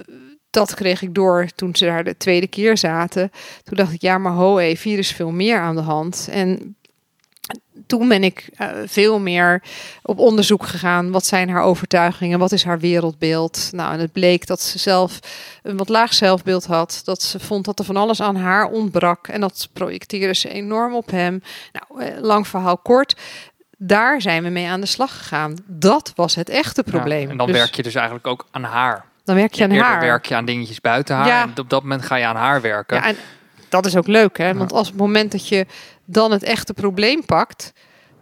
dat 0.49 0.73
kreeg 0.73 1.01
ik 1.01 1.13
door 1.13 1.47
toen 1.55 1.75
ze 1.75 1.85
daar 1.85 2.03
de 2.03 2.17
tweede 2.17 2.47
keer 2.47 2.77
zaten. 2.77 3.31
Toen 3.63 3.77
dacht 3.77 3.93
ik, 3.93 4.01
ja, 4.01 4.17
maar 4.17 4.33
ho, 4.33 4.57
even, 4.57 4.89
hier 4.89 4.99
is 4.99 5.11
veel 5.11 5.31
meer 5.31 5.59
aan 5.59 5.75
de 5.75 5.81
hand. 5.81 6.27
En 6.31 6.75
toen 7.87 8.07
ben 8.07 8.23
ik 8.23 8.49
uh, 8.61 8.67
veel 8.85 9.19
meer 9.19 9.63
op 10.01 10.19
onderzoek 10.19 10.65
gegaan. 10.65 11.11
Wat 11.11 11.25
zijn 11.25 11.49
haar 11.49 11.63
overtuigingen? 11.63 12.39
Wat 12.39 12.51
is 12.51 12.63
haar 12.63 12.79
wereldbeeld? 12.79 13.69
Nou, 13.71 13.93
en 13.93 13.99
het 13.99 14.11
bleek 14.11 14.47
dat 14.47 14.61
ze 14.61 14.79
zelf 14.79 15.19
een 15.63 15.77
wat 15.77 15.89
laag 15.89 16.13
zelfbeeld 16.13 16.65
had. 16.65 17.01
Dat 17.03 17.21
ze 17.21 17.39
vond 17.39 17.65
dat 17.65 17.79
er 17.79 17.85
van 17.85 17.97
alles 17.97 18.21
aan 18.21 18.35
haar 18.35 18.69
ontbrak. 18.69 19.27
En 19.27 19.41
dat 19.41 19.69
projecteerde 19.73 20.35
ze 20.35 20.49
enorm 20.49 20.95
op 20.95 21.11
hem. 21.11 21.41
Nou, 21.71 22.11
uh, 22.11 22.21
lang 22.21 22.47
verhaal 22.47 22.77
kort. 22.77 23.15
Daar 23.77 24.21
zijn 24.21 24.43
we 24.43 24.49
mee 24.49 24.67
aan 24.67 24.81
de 24.81 24.85
slag 24.85 25.17
gegaan. 25.17 25.55
Dat 25.65 26.11
was 26.15 26.35
het 26.35 26.49
echte 26.49 26.83
probleem. 26.83 27.23
Ja, 27.23 27.29
en 27.29 27.37
dan 27.37 27.47
Dus- 27.47 27.55
werk 27.55 27.75
je 27.75 27.83
dus 27.83 27.95
eigenlijk 27.95 28.27
ook 28.27 28.47
aan 28.51 28.63
haar. 28.63 29.05
Dan 29.29 29.37
werk 29.37 29.53
je 29.53 29.63
aan 29.63 29.71
haar. 29.71 29.99
werk 29.99 30.25
je 30.25 30.35
aan 30.35 30.45
dingetjes 30.45 30.81
buiten 30.81 31.15
haar. 31.15 31.27
Ja. 31.27 31.41
En 31.43 31.53
op 31.59 31.69
dat 31.69 31.81
moment 31.81 32.01
ga 32.01 32.15
je 32.15 32.25
aan 32.25 32.35
haar 32.35 32.61
werken. 32.61 32.97
Ja, 32.97 33.05
en 33.05 33.15
dat 33.69 33.85
is 33.85 33.97
ook 33.97 34.07
leuk, 34.07 34.37
hè? 34.37 34.53
Want 34.53 34.71
als 34.73 34.87
op 34.87 34.93
het 34.93 35.01
moment 35.01 35.31
dat 35.31 35.47
je 35.47 35.65
dan 36.05 36.31
het 36.31 36.43
echte 36.43 36.73
probleem 36.73 37.25
pakt, 37.25 37.73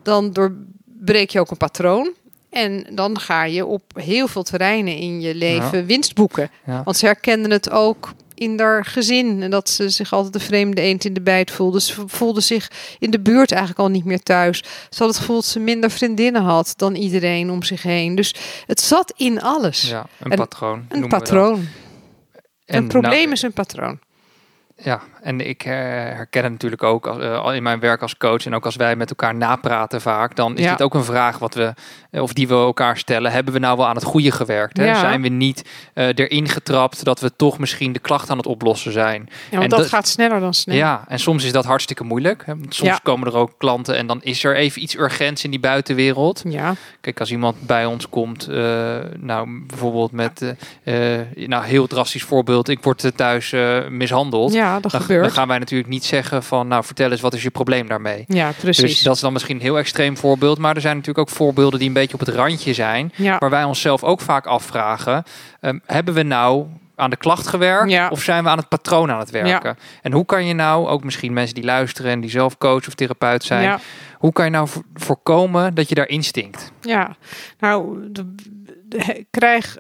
dan 0.01 0.31
doorbreek 0.31 1.30
je 1.30 1.39
ook 1.39 1.51
een 1.51 1.57
patroon. 1.57 2.13
En 2.50 2.88
dan 2.92 3.19
ga 3.19 3.44
je 3.44 3.65
op 3.65 3.83
heel 3.95 4.27
veel 4.27 4.44
terreinen 4.44 4.95
in 4.95 5.21
je 5.21 5.36
leven 5.36 5.86
winst 5.86 6.15
boeken. 6.15 6.50
Ja. 6.65 6.83
Want 6.83 6.98
ze 6.98 7.06
herkenden 7.06 7.51
het 7.51 7.69
ook 7.69 8.13
in 8.38 8.60
haar 8.60 8.86
gezin. 8.86 9.44
En 9.44 9.50
dat 9.50 9.69
ze 9.69 9.89
zich 9.89 10.13
altijd 10.13 10.34
de 10.34 10.39
vreemde 10.39 10.81
eend 10.81 11.06
in 11.06 11.13
de 11.13 11.22
bijt 11.22 11.51
voelde. 11.51 11.81
Ze 11.81 12.04
voelde 12.07 12.42
zich 12.42 12.72
in 13.00 13.12
de 13.12 13.19
buurt 13.19 13.51
eigenlijk 13.51 13.80
al 13.80 13.89
niet 13.89 14.06
meer 14.06 14.24
thuis. 14.24 14.63
Ze 14.89 15.04
had 15.04 15.07
het 15.07 15.18
gevoel 15.18 15.36
dat 15.36 15.45
ze 15.45 15.60
minder 15.60 15.92
vriendinnen 15.92 16.42
had 16.42 16.74
dan 16.75 16.95
iedereen 16.95 17.51
om 17.51 17.63
zich 17.63 17.84
heen. 17.84 18.16
Dus 18.16 18.36
het 18.66 18.81
zat 18.81 19.13
in 19.16 19.42
alles. 19.42 19.89
Ja, 19.89 20.06
een 20.19 20.31
En 20.31 20.38
patroon. 20.38 20.86
Een 20.89 21.07
patroon. 21.07 21.68
En 22.66 22.78
een 22.78 22.88
probleem 22.88 23.22
nou, 23.22 23.31
is 23.31 23.42
een 23.42 23.54
patroon. 23.54 24.00
Ja, 24.75 25.01
en 25.21 25.47
ik 25.47 25.63
eh, 25.63 25.71
herken 25.71 26.43
het 26.43 26.51
natuurlijk 26.51 26.83
ook 26.83 27.07
als, 27.07 27.17
eh, 27.19 27.39
al 27.39 27.53
in 27.53 27.63
mijn 27.63 27.79
werk 27.79 28.01
als 28.01 28.17
coach 28.17 28.45
en 28.45 28.55
ook 28.55 28.65
als 28.65 28.75
wij 28.75 28.95
met 28.95 29.09
elkaar 29.09 29.35
napraten 29.35 30.01
vaak, 30.01 30.35
dan 30.35 30.57
is 30.57 30.63
Ja. 30.63 30.71
dit 30.71 30.81
ook 30.81 30.93
een 30.93 31.03
vraag 31.03 31.37
wat 31.39 31.53
we, 31.53 31.73
eh, 32.11 32.21
of 32.21 32.33
die 32.33 32.47
we 32.47 32.53
elkaar 32.53 32.97
stellen. 32.97 33.31
Hebben 33.31 33.53
we 33.53 33.59
nou 33.59 33.77
wel 33.77 33.87
aan 33.87 33.95
het 33.95 34.03
goede 34.03 34.31
gewerkt? 34.31 34.77
Hè? 34.77 34.85
Ja. 34.85 34.99
Zijn 34.99 35.21
we 35.21 35.27
niet 35.27 35.69
erin 35.93 36.47
getrapt 36.49 37.03
dat 37.03 37.19
we 37.19 37.35
toch 37.35 37.59
misschien 37.59 37.93
de 37.93 37.99
klacht 37.99 38.29
aan 38.29 38.37
het 38.37 38.45
oplossen 38.45 38.91
zijn? 38.91 39.21
Ja, 39.27 39.33
want 39.51 39.63
En 39.63 39.69
dat, 39.69 39.79
dat- 39.79 39.87
gaat 39.89 40.07
sneller 40.07 40.39
dan 40.39 40.53
snel. 40.53 40.75
Ja, 40.75 41.03
en 41.07 41.19
soms 41.19 41.43
is 41.43 41.51
dat 41.51 41.65
hartstikke 41.65 42.03
moeilijk. 42.03 42.43
Hè? 42.45 42.53
Soms 42.69 42.89
Ja. 42.91 42.99
komen 43.03 43.27
er 43.27 43.35
ook 43.35 43.51
klanten 43.57 43.95
en 43.97 44.07
dan 44.07 44.21
is 44.23 44.43
er 44.43 44.55
even 44.55 44.81
iets 44.81 44.95
urgents 44.97 45.43
in 45.43 45.49
die 45.51 45.59
buitenwereld. 45.59 46.41
Ja, 46.47 46.73
Kijk, 47.01 47.19
als 47.19 47.31
iemand 47.31 47.61
bij 47.61 47.85
ons 47.85 48.09
komt, 48.09 48.47
nou 49.19 49.63
bijvoorbeeld 49.67 50.11
met, 50.11 50.55
eh, 50.83 50.95
nou 51.35 51.65
heel 51.65 51.87
drastisch 51.87 52.23
voorbeeld, 52.23 52.69
ik 52.69 52.83
word 52.83 53.11
thuis 53.15 53.55
mishandeld. 53.89 54.53
ja 54.53 54.79
dat 54.79 54.91
Dan, 54.91 55.01
gebeurt. 55.07 55.24
dan 55.24 55.33
gaan 55.33 55.48
wij 55.48 55.57
natuurlijk 55.59 55.89
niet 55.89 56.06
zeggen 56.06 56.44
van, 56.44 56.68
nou 56.68 56.83
vertel 56.83 57.12
eens, 57.12 57.21
wat 57.21 57.33
is 57.33 57.44
je 57.44 57.50
probleem 57.50 57.88
daarmee? 57.88 58.24
Ja, 58.27 58.51
precies. 58.59 58.81
Dus 58.81 59.01
dat 59.01 59.15
is 59.15 59.21
dan 59.21 59.33
misschien 59.33 59.56
een 59.56 59.62
heel 59.62 59.77
extreem 59.77 60.18
voorbeeld, 60.18 60.57
maar 60.57 60.75
er 60.75 60.81
zijn 60.81 60.95
natuurlijk 60.98 61.30
ook 61.30 61.36
voorbeelden 61.36 61.80
die 61.80 61.88
een 61.88 61.94
beetje 61.94 62.13
op 62.13 62.19
het 62.19 62.30
randje 62.36 62.74
zijn, 62.74 63.12
ja. 63.15 63.38
waar 63.38 63.50
wij 63.50 63.63
onszelf 63.63 64.04
ook 64.04 64.21
vaak 64.21 64.45
afvragen, 64.45 65.24
ehm, 65.59 65.80
hebben 65.86 66.13
we 66.13 66.24
nou 66.24 66.65
aan 66.95 67.09
de 67.09 67.18
klacht 67.18 67.48
gewerkt 67.48 67.92
Ja. 67.92 68.09
of 68.09 68.21
zijn 68.21 68.44
we 68.44 68.50
aan 68.50 68.57
het 68.57 68.68
patroon 68.69 69.12
aan 69.12 69.19
het 69.19 69.30
werken? 69.30 69.77
En 70.01 70.12
hoe 70.12 70.25
kan 70.25 70.45
je 70.45 70.54
nou, 70.54 70.88
ook 70.88 71.04
misschien 71.04 71.33
mensen 71.33 71.56
die 71.56 71.63
luisteren 71.63 72.12
en 72.12 72.19
die 72.21 72.30
zelf 72.30 72.57
coach 72.57 72.88
of 72.88 72.94
therapeut 72.95 73.44
zijn, 73.44 73.63
ja, 73.63 73.80
hoe 74.18 74.31
kan 74.31 74.45
je 74.45 74.51
nou 74.51 74.68
vo- 74.68 74.81
voorkomen 74.94 75.74
dat 75.74 75.89
je 75.89 75.95
daar 75.95 76.07
instinkt? 76.07 76.71
ja. 76.81 77.15
Nou, 77.60 77.98
de, 78.12 78.36
de- 78.86 78.98
ik 78.98 79.25
krijg 79.31 79.77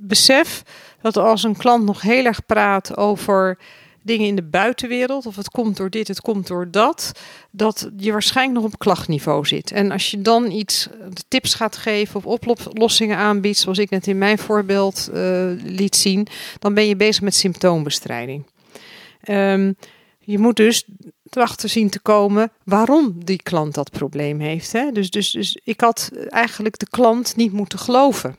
besef 0.00 0.62
dat 1.00 1.16
als 1.16 1.42
een 1.42 1.56
klant 1.56 1.84
nog 1.84 2.00
heel 2.00 2.24
erg 2.24 2.46
praat 2.46 2.96
over 2.96 3.58
dingen 4.02 4.26
in 4.26 4.36
de 4.36 4.42
buitenwereld, 4.42 5.26
of 5.26 5.36
het 5.36 5.50
komt 5.50 5.76
door 5.76 5.90
dit, 5.90 6.08
het 6.08 6.20
komt 6.20 6.46
door 6.46 6.70
dat, 6.70 7.12
dat 7.50 7.90
je 7.96 8.12
waarschijnlijk 8.12 8.60
nog 8.60 8.72
op 8.72 8.78
klachtniveau 8.78 9.46
zit. 9.46 9.70
En 9.70 9.90
als 9.90 10.10
je 10.10 10.22
dan 10.22 10.50
iets 10.50 10.88
eh, 10.88 11.06
tips 11.28 11.54
gaat 11.54 11.76
geven 11.76 12.16
of 12.24 12.26
oplossingen 12.26 13.16
aanbiedt, 13.16 13.58
zoals 13.58 13.78
ik 13.78 13.90
net 13.90 14.06
in 14.06 14.18
mijn 14.18 14.38
voorbeeld 14.38 15.08
eh, 15.12 15.50
liet 15.64 15.96
zien, 15.96 16.26
dan 16.58 16.74
ben 16.74 16.86
je 16.86 16.96
bezig 16.96 17.22
met 17.22 17.34
symptoombestrijding. 17.34 18.46
Ehm, 19.20 19.72
je 20.18 20.38
moet 20.38 20.56
dus 20.56 20.84
erachter 21.30 21.68
zien 21.68 21.90
te 21.90 22.00
komen 22.00 22.50
waarom 22.64 23.24
die 23.24 23.42
klant 23.42 23.74
dat 23.74 23.90
probleem 23.90 24.40
heeft. 24.40 24.72
Hè? 24.72 24.92
Dus, 24.92 25.10
dus, 25.10 25.30
dus 25.30 25.58
ik 25.64 25.80
had 25.80 26.10
eigenlijk 26.28 26.78
de 26.78 26.88
klant 26.90 27.36
niet 27.36 27.52
moeten 27.52 27.78
geloven. 27.78 28.36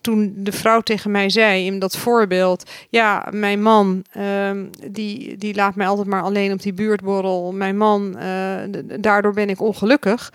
Toen 0.00 0.32
de 0.36 0.52
vrouw 0.52 0.80
tegen 0.80 1.10
mij 1.10 1.30
zei 1.30 1.66
in 1.66 1.78
dat 1.78 1.96
voorbeeld: 1.96 2.70
Ja, 2.88 3.26
mijn 3.30 3.62
man 3.62 4.04
ehm, 4.12 4.66
die, 4.90 5.36
die 5.36 5.54
laat 5.54 5.74
mij 5.74 5.86
altijd 5.86 6.06
maar 6.06 6.22
alleen 6.22 6.52
op 6.52 6.62
die 6.62 6.72
buurtborrel. 6.72 7.52
Mijn 7.52 7.76
man, 7.76 8.18
eh, 8.18 8.56
daardoor 9.00 9.32
ben 9.32 9.48
ik 9.50 9.60
ongelukkig. 9.60 10.32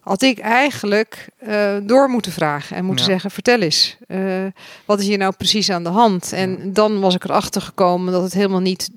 Had 0.00 0.22
ik 0.22 0.38
eigenlijk 0.38 1.28
eh, 1.38 1.76
door 1.82 2.08
moeten 2.08 2.32
vragen 2.32 2.76
en 2.76 2.84
moeten 2.84 3.04
Ja. 3.04 3.10
zeggen: 3.10 3.30
Vertel 3.30 3.60
eens, 3.60 3.96
eh, 4.06 4.44
wat 4.84 5.00
is 5.00 5.06
hier 5.06 5.18
nou 5.18 5.32
precies 5.36 5.70
aan 5.70 5.82
de 5.82 5.88
hand? 5.88 6.32
En 6.32 6.72
dan 6.72 7.00
was 7.00 7.14
ik 7.14 7.24
erachter 7.24 7.62
gekomen 7.62 8.12
dat 8.12 8.22
het 8.22 8.32
helemaal 8.32 8.60
niet 8.60 8.90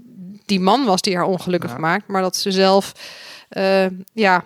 die 0.46 0.60
man 0.60 0.86
was 0.86 1.02
die 1.02 1.16
haar 1.16 1.26
ongelukkig 1.26 1.72
Ja. 1.72 1.78
maakt, 1.78 2.08
maar 2.08 2.22
dat 2.22 2.36
ze 2.36 2.52
zelf, 2.52 2.92
ja, 4.14 4.44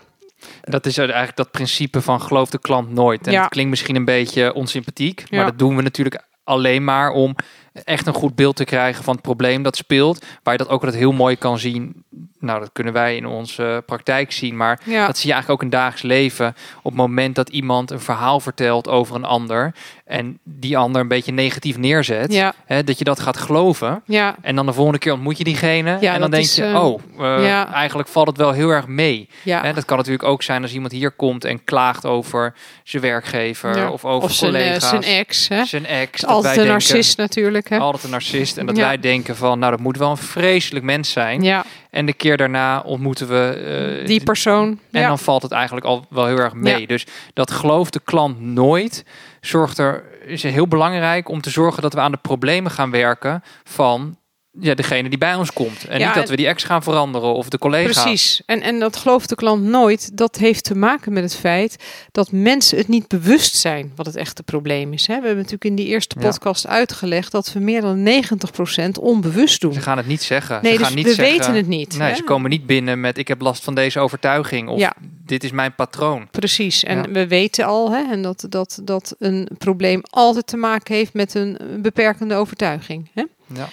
Dat 0.62 0.86
is 0.86 0.98
eigenlijk 0.98 1.36
dat 1.36 1.52
principe 1.52 2.02
van 2.02 2.22
geloof 2.22 2.50
de 2.50 2.60
klant 2.60 2.92
nooit. 2.92 3.28
En 3.28 3.34
Ja. 3.34 3.42
het 3.42 3.50
klinkt 3.50 3.70
misschien 3.70 3.96
een 3.96 4.06
beetje 4.06 4.54
onsympathiek, 4.54 5.24
maar 5.30 5.40
Ja. 5.40 5.46
dat 5.46 5.60
doen 5.60 5.76
we 5.76 5.82
natuurlijk 5.82 6.24
alleen 6.44 6.84
maar 6.84 7.12
om 7.12 7.36
echt 7.74 8.08
een 8.08 8.14
goed 8.14 8.36
beeld 8.36 8.56
te 8.56 8.64
krijgen 8.66 9.04
van 9.04 9.14
het 9.14 9.22
probleem 9.24 9.64
dat 9.64 9.76
speelt. 9.76 10.26
Waar 10.44 10.54
je 10.54 10.60
dat 10.60 10.70
ook 10.70 10.82
altijd 10.84 11.00
heel 11.02 11.12
mooi 11.12 11.36
kan 11.36 11.60
zien. 11.60 12.04
Nou, 12.40 12.60
dat 12.60 12.70
kunnen 12.74 12.94
wij 12.94 13.16
in 13.16 13.26
onze 13.26 13.84
praktijk 13.86 14.32
zien. 14.32 14.58
Maar 14.58 14.80
Ja. 14.84 15.06
dat 15.06 15.18
zie 15.18 15.28
je 15.28 15.34
eigenlijk 15.34 15.64
ook 15.64 15.72
in 15.72 15.78
dagelijks 15.78 16.02
leven. 16.02 16.48
Op 16.78 16.84
het 16.92 16.94
moment 16.96 17.36
dat 17.36 17.50
iemand 17.50 17.92
een 17.92 18.00
verhaal 18.00 18.40
vertelt 18.40 18.88
over 18.88 19.16
een 19.16 19.24
ander. 19.26 19.74
En 20.06 20.40
die 20.44 20.78
ander 20.78 21.02
een 21.02 21.08
beetje 21.08 21.32
negatief 21.32 21.78
neerzet. 21.78 22.34
Ja, 22.34 22.54
Hè, 22.66 22.84
dat 22.84 22.98
je 22.98 23.04
dat 23.04 23.20
gaat 23.20 23.38
geloven. 23.38 24.02
ja, 24.06 24.36
En 24.42 24.56
dan 24.56 24.66
de 24.66 24.74
volgende 24.74 25.00
keer 25.00 25.14
ontmoet 25.14 25.38
je 25.38 25.44
diegene. 25.44 25.92
En 25.98 26.20
dan 26.20 26.32
denk 26.32 26.44
is, 26.44 26.56
je, 26.56 26.64
eh, 26.64 26.86
oh, 26.86 27.02
eh, 27.20 27.74
eigenlijk 27.74 28.10
valt 28.10 28.28
het 28.28 28.38
wel 28.38 28.52
heel 28.52 28.70
erg 28.70 28.88
mee. 28.88 29.30
Hè, 29.44 29.74
dat 29.74 29.86
kan 29.86 29.98
natuurlijk 29.98 30.24
ook 30.24 30.44
zijn 30.44 30.62
als 30.62 30.74
iemand 30.74 30.92
hier 30.92 31.12
komt 31.12 31.46
en 31.46 31.64
klaagt 31.64 32.06
over 32.06 32.54
zijn 32.84 33.02
werkgever 33.04 33.90
of 33.90 34.06
over 34.06 34.30
of 34.30 34.34
zijn, 34.36 34.56
eh, 34.56 34.62
collega's. 34.62 34.90
zijn 34.90 35.04
ex, 35.04 35.48
hè? 35.48 35.66
Zijn 35.66 35.86
ex. 35.86 36.26
Altijd 36.26 36.46
een 36.46 36.52
denken- 36.64 36.72
narcist 36.72 37.18
natuurlijk, 37.18 37.61
hè? 37.70 37.78
Altijd 37.80 38.04
een 38.04 38.10
narcist. 38.10 38.58
En 38.58 38.66
dat 38.66 38.78
Ja. 38.78 38.86
wij 38.86 39.00
denken 39.00 39.36
van, 39.36 39.60
nou, 39.60 39.72
dat 39.72 39.80
moet 39.82 39.98
wel 39.98 40.10
een 40.10 40.18
vreselijk 40.18 40.86
mens 40.86 41.12
zijn. 41.12 41.42
Ja, 41.42 41.64
En 41.90 42.06
de 42.06 42.14
keer 42.14 42.38
daarna 42.38 42.80
ontmoeten 42.82 43.28
we... 43.28 44.00
eh, 44.02 44.06
die 44.08 44.24
persoon. 44.24 44.80
en 44.92 45.02
ja. 45.02 45.08
dan 45.08 45.20
valt 45.20 45.42
het 45.42 45.52
eigenlijk 45.52 45.86
al 45.86 46.06
wel 46.10 46.26
heel 46.26 46.38
erg 46.38 46.54
mee. 46.54 46.88
Dus 46.88 47.06
dat 47.34 47.52
gelooft 47.52 47.94
de 47.94 48.02
klant 48.04 48.42
nooit. 48.42 49.06
Zorgt 49.42 49.78
er, 49.78 50.04
is 50.26 50.44
heel 50.44 50.68
belangrijk 50.68 51.30
om 51.30 51.42
te 51.42 51.50
zorgen 51.50 51.82
dat 51.82 51.94
we 51.94 52.00
aan 52.00 52.12
de 52.12 52.18
problemen 52.22 52.72
gaan 52.72 52.92
werken 52.92 53.44
van 53.64 54.18
ja, 54.60 54.74
degene 54.74 55.10
die 55.10 55.18
bij 55.18 55.36
ons 55.36 55.54
komt. 55.54 55.86
En 55.88 56.00
Ja, 56.00 56.06
niet 56.06 56.16
dat 56.16 56.30
we 56.30 56.36
die 56.36 56.48
ex 56.48 56.64
gaan 56.64 56.84
veranderen 56.84 57.34
of 57.34 57.50
de 57.50 57.58
collega's. 57.58 58.02
Precies. 58.02 58.42
En, 58.46 58.62
en 58.62 58.80
dat 58.80 58.96
gelooft 58.96 59.30
de 59.30 59.36
klant 59.36 59.64
nooit. 59.64 60.18
Dat 60.18 60.36
heeft 60.38 60.64
te 60.64 60.76
maken 60.76 61.14
met 61.14 61.24
het 61.24 61.36
feit 61.36 61.76
dat 62.12 62.32
mensen 62.32 62.78
het 62.78 62.88
niet 62.88 63.08
bewust 63.08 63.56
zijn 63.56 63.92
wat 63.96 64.06
het 64.06 64.16
echte 64.16 64.44
probleem 64.44 64.94
is. 64.94 65.08
Hè? 65.08 65.14
We 65.20 65.20
hebben 65.26 65.36
natuurlijk 65.36 65.66
in 65.66 65.76
die 65.76 65.86
eerste 65.86 66.16
Ja. 66.20 66.26
podcast 66.26 66.68
uitgelegd 66.68 67.32
dat 67.32 67.54
we 67.54 67.60
meer 67.60 67.82
dan 67.82 68.04
90% 68.04 68.98
onbewust 69.00 69.62
doen. 69.62 69.74
Ze 69.74 69.82
gaan 69.82 69.98
het 69.98 70.08
niet 70.08 70.24
zeggen. 70.24 70.60
Nee, 70.62 70.72
ze 70.72 70.78
dus 70.78 70.88
gaan 70.88 70.96
niet 70.96 71.06
we 71.06 71.14
zeggen, 71.14 71.38
weten 71.38 71.54
het 71.56 71.68
niet. 71.68 71.98
Nee, 71.98 72.10
hè? 72.10 72.16
ze 72.16 72.24
komen 72.24 72.50
niet 72.50 72.66
binnen 72.66 73.00
met 73.00 73.18
ik 73.18 73.28
heb 73.28 73.42
last 73.42 73.64
van 73.64 73.76
deze 73.76 74.00
overtuiging 74.00 74.70
of 74.70 74.80
Ja. 74.80 74.94
dit 75.26 75.44
is 75.44 75.52
mijn 75.52 75.76
patroon. 75.76 76.28
Precies. 76.32 76.84
En 76.84 77.14
we 77.14 77.28
weten 77.28 77.66
al 77.66 77.92
hè, 77.92 78.12
en 78.12 78.22
dat, 78.22 78.46
dat, 78.50 78.80
dat 78.84 79.16
een 79.20 79.48
probleem 79.58 80.02
altijd 80.10 80.48
te 80.48 80.58
maken 80.58 80.96
heeft 80.96 81.14
met 81.14 81.34
een 81.34 81.58
beperkende 81.82 82.36
overtuiging. 82.36 83.10
Hè? 83.14 83.24
Ja. 83.54 83.70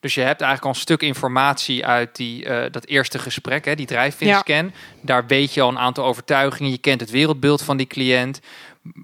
Dus 0.00 0.14
je 0.14 0.20
hebt 0.20 0.40
eigenlijk 0.40 0.64
al 0.64 0.70
een 0.70 0.86
stuk 0.86 1.02
informatie 1.02 1.86
uit 1.86 2.16
die, 2.16 2.44
eh, 2.44 2.70
dat 2.70 2.86
eerste 2.86 3.18
gesprek, 3.18 3.64
hè, 3.64 3.74
die 3.74 3.86
drijfverindscan. 3.86 4.72
Daar 5.00 5.26
weet 5.26 5.54
je 5.54 5.60
al 5.60 5.68
een 5.68 5.78
aantal 5.78 6.04
overtuigingen. 6.04 6.70
Je 6.70 6.78
kent 6.78 7.00
het 7.00 7.10
wereldbeeld 7.10 7.62
van 7.62 7.76
die 7.76 7.86
cliënt. 7.86 8.40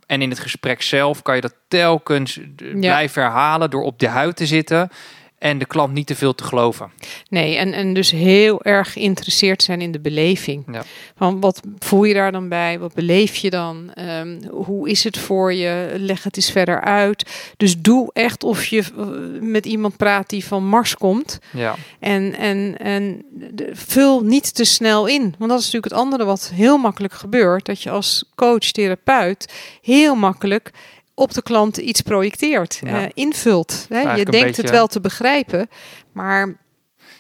En 0.06 0.22
in 0.22 0.30
het 0.30 0.38
gesprek 0.38 0.82
zelf 0.82 1.22
kan 1.22 1.34
je 1.34 1.40
dat 1.40 1.54
telkens 1.68 2.38
eh, 2.38 2.78
blijven 2.78 3.22
herhalen 3.22 3.70
door 3.70 3.82
op 3.82 3.98
de 3.98 4.08
huid 4.08 4.36
te 4.36 4.46
zitten 4.46 4.90
en 5.38 5.58
de 5.58 5.66
klant 5.66 5.92
niet 5.92 6.06
te 6.06 6.14
veel 6.14 6.34
te 6.34 6.44
geloven. 6.44 6.90
Nee, 7.28 7.56
en, 7.56 7.72
en 7.72 7.94
dus 7.94 8.10
heel 8.10 8.62
erg 8.62 8.92
geïnteresseerd 8.92 9.62
zijn 9.62 9.80
in 9.80 9.92
de 9.92 10.00
beleving. 10.00 10.64
Ja. 10.72 10.82
Van 11.16 11.40
wat 11.40 11.60
voel 11.78 12.04
je 12.04 12.14
daar 12.14 12.32
dan 12.32 12.48
bij? 12.48 12.78
Wat 12.78 12.94
beleef 12.94 13.36
je 13.36 13.50
dan? 13.50 13.90
Ehm, 13.94 14.42
hoe 14.50 14.88
is 14.88 15.04
het 15.04 15.18
voor 15.18 15.52
je? 15.52 15.94
Leg 15.96 16.22
het 16.22 16.36
eens 16.36 16.50
verder 16.50 16.80
uit. 16.80 17.52
Dus 17.56 17.78
doe 17.78 18.10
echt 18.12 18.44
of 18.44 18.64
je 18.64 18.78
eh, 18.78 19.06
met 19.40 19.66
iemand 19.66 19.96
praat 19.96 20.30
die 20.30 20.44
van 20.44 20.66
Mars 20.66 20.94
komt. 20.94 21.38
Ja, 21.52 21.74
En, 22.00 22.34
en, 22.34 22.78
en 22.78 23.24
vul 23.72 24.20
niet 24.20 24.54
te 24.54 24.64
snel 24.64 25.06
in. 25.06 25.34
Want 25.38 25.50
dat 25.50 25.58
is 25.60 25.64
natuurlijk 25.64 25.92
het 25.92 26.02
andere 26.02 26.24
wat 26.24 26.50
heel 26.54 26.78
makkelijk 26.78 27.14
gebeurt. 27.14 27.66
Dat 27.66 27.82
je 27.82 27.90
als 27.90 28.24
coach, 28.34 28.58
therapeut 28.70 29.52
heel 29.82 30.14
makkelijk 30.14 30.72
op 31.16 31.34
de 31.34 31.42
klant 31.42 31.76
iets 31.76 32.00
projecteert. 32.00 32.80
Ja. 32.84 33.02
eh, 33.02 33.10
invult. 33.14 33.86
Hè? 33.88 34.00
Je 34.00 34.24
denkt 34.24 34.30
beetje- 34.30 34.62
het 34.62 34.70
wel 34.70 34.86
te 34.86 35.00
begrijpen. 35.00 35.68
Maar 36.12 36.56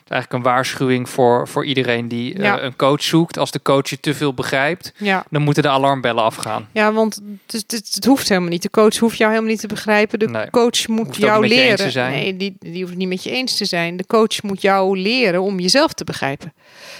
is 0.06 0.12
eigenlijk 0.12 0.44
een 0.44 0.52
waarschuwing 0.52 1.08
voor, 1.08 1.48
voor 1.48 1.64
iedereen 1.64 2.08
die 2.08 2.34
eh, 2.34 2.62
een 2.62 2.76
coach 2.76 3.02
zoekt. 3.02 3.38
Als 3.38 3.50
de 3.50 3.62
coach 3.62 3.88
je 3.88 4.00
te 4.00 4.14
veel 4.14 4.34
begrijpt, 4.34 4.92
ja, 4.96 5.24
dan 5.30 5.42
moeten 5.42 5.62
de 5.62 5.68
alarmbellen 5.68 6.22
afgaan. 6.22 6.68
Ja, 6.72 6.92
want 6.92 7.20
het, 7.46 7.64
het, 7.72 7.90
het 7.94 8.04
hoeft 8.04 8.28
helemaal 8.28 8.50
niet. 8.50 8.62
De 8.62 8.70
coach 8.70 8.96
hoeft 8.96 9.18
jou 9.18 9.30
helemaal 9.30 9.52
niet 9.52 9.60
te 9.60 9.66
begrijpen. 9.66 10.18
De 10.18 10.28
Nee. 10.28 10.50
coach 10.50 10.86
moet 10.88 11.06
Hoeft 11.06 11.18
jou 11.18 11.46
leren. 11.46 12.10
Nee, 12.10 12.36
die, 12.36 12.56
die 12.58 12.82
hoeft 12.82 12.96
niet 12.96 13.08
met 13.08 13.24
je 13.24 13.30
eens 13.30 13.56
te 13.56 13.64
zijn. 13.64 13.96
De 13.96 14.06
coach 14.06 14.42
moet 14.42 14.62
jou 14.62 14.98
leren 14.98 15.42
om 15.42 15.60
jezelf 15.60 15.92
te 15.92 16.04
begrijpen. 16.04 16.52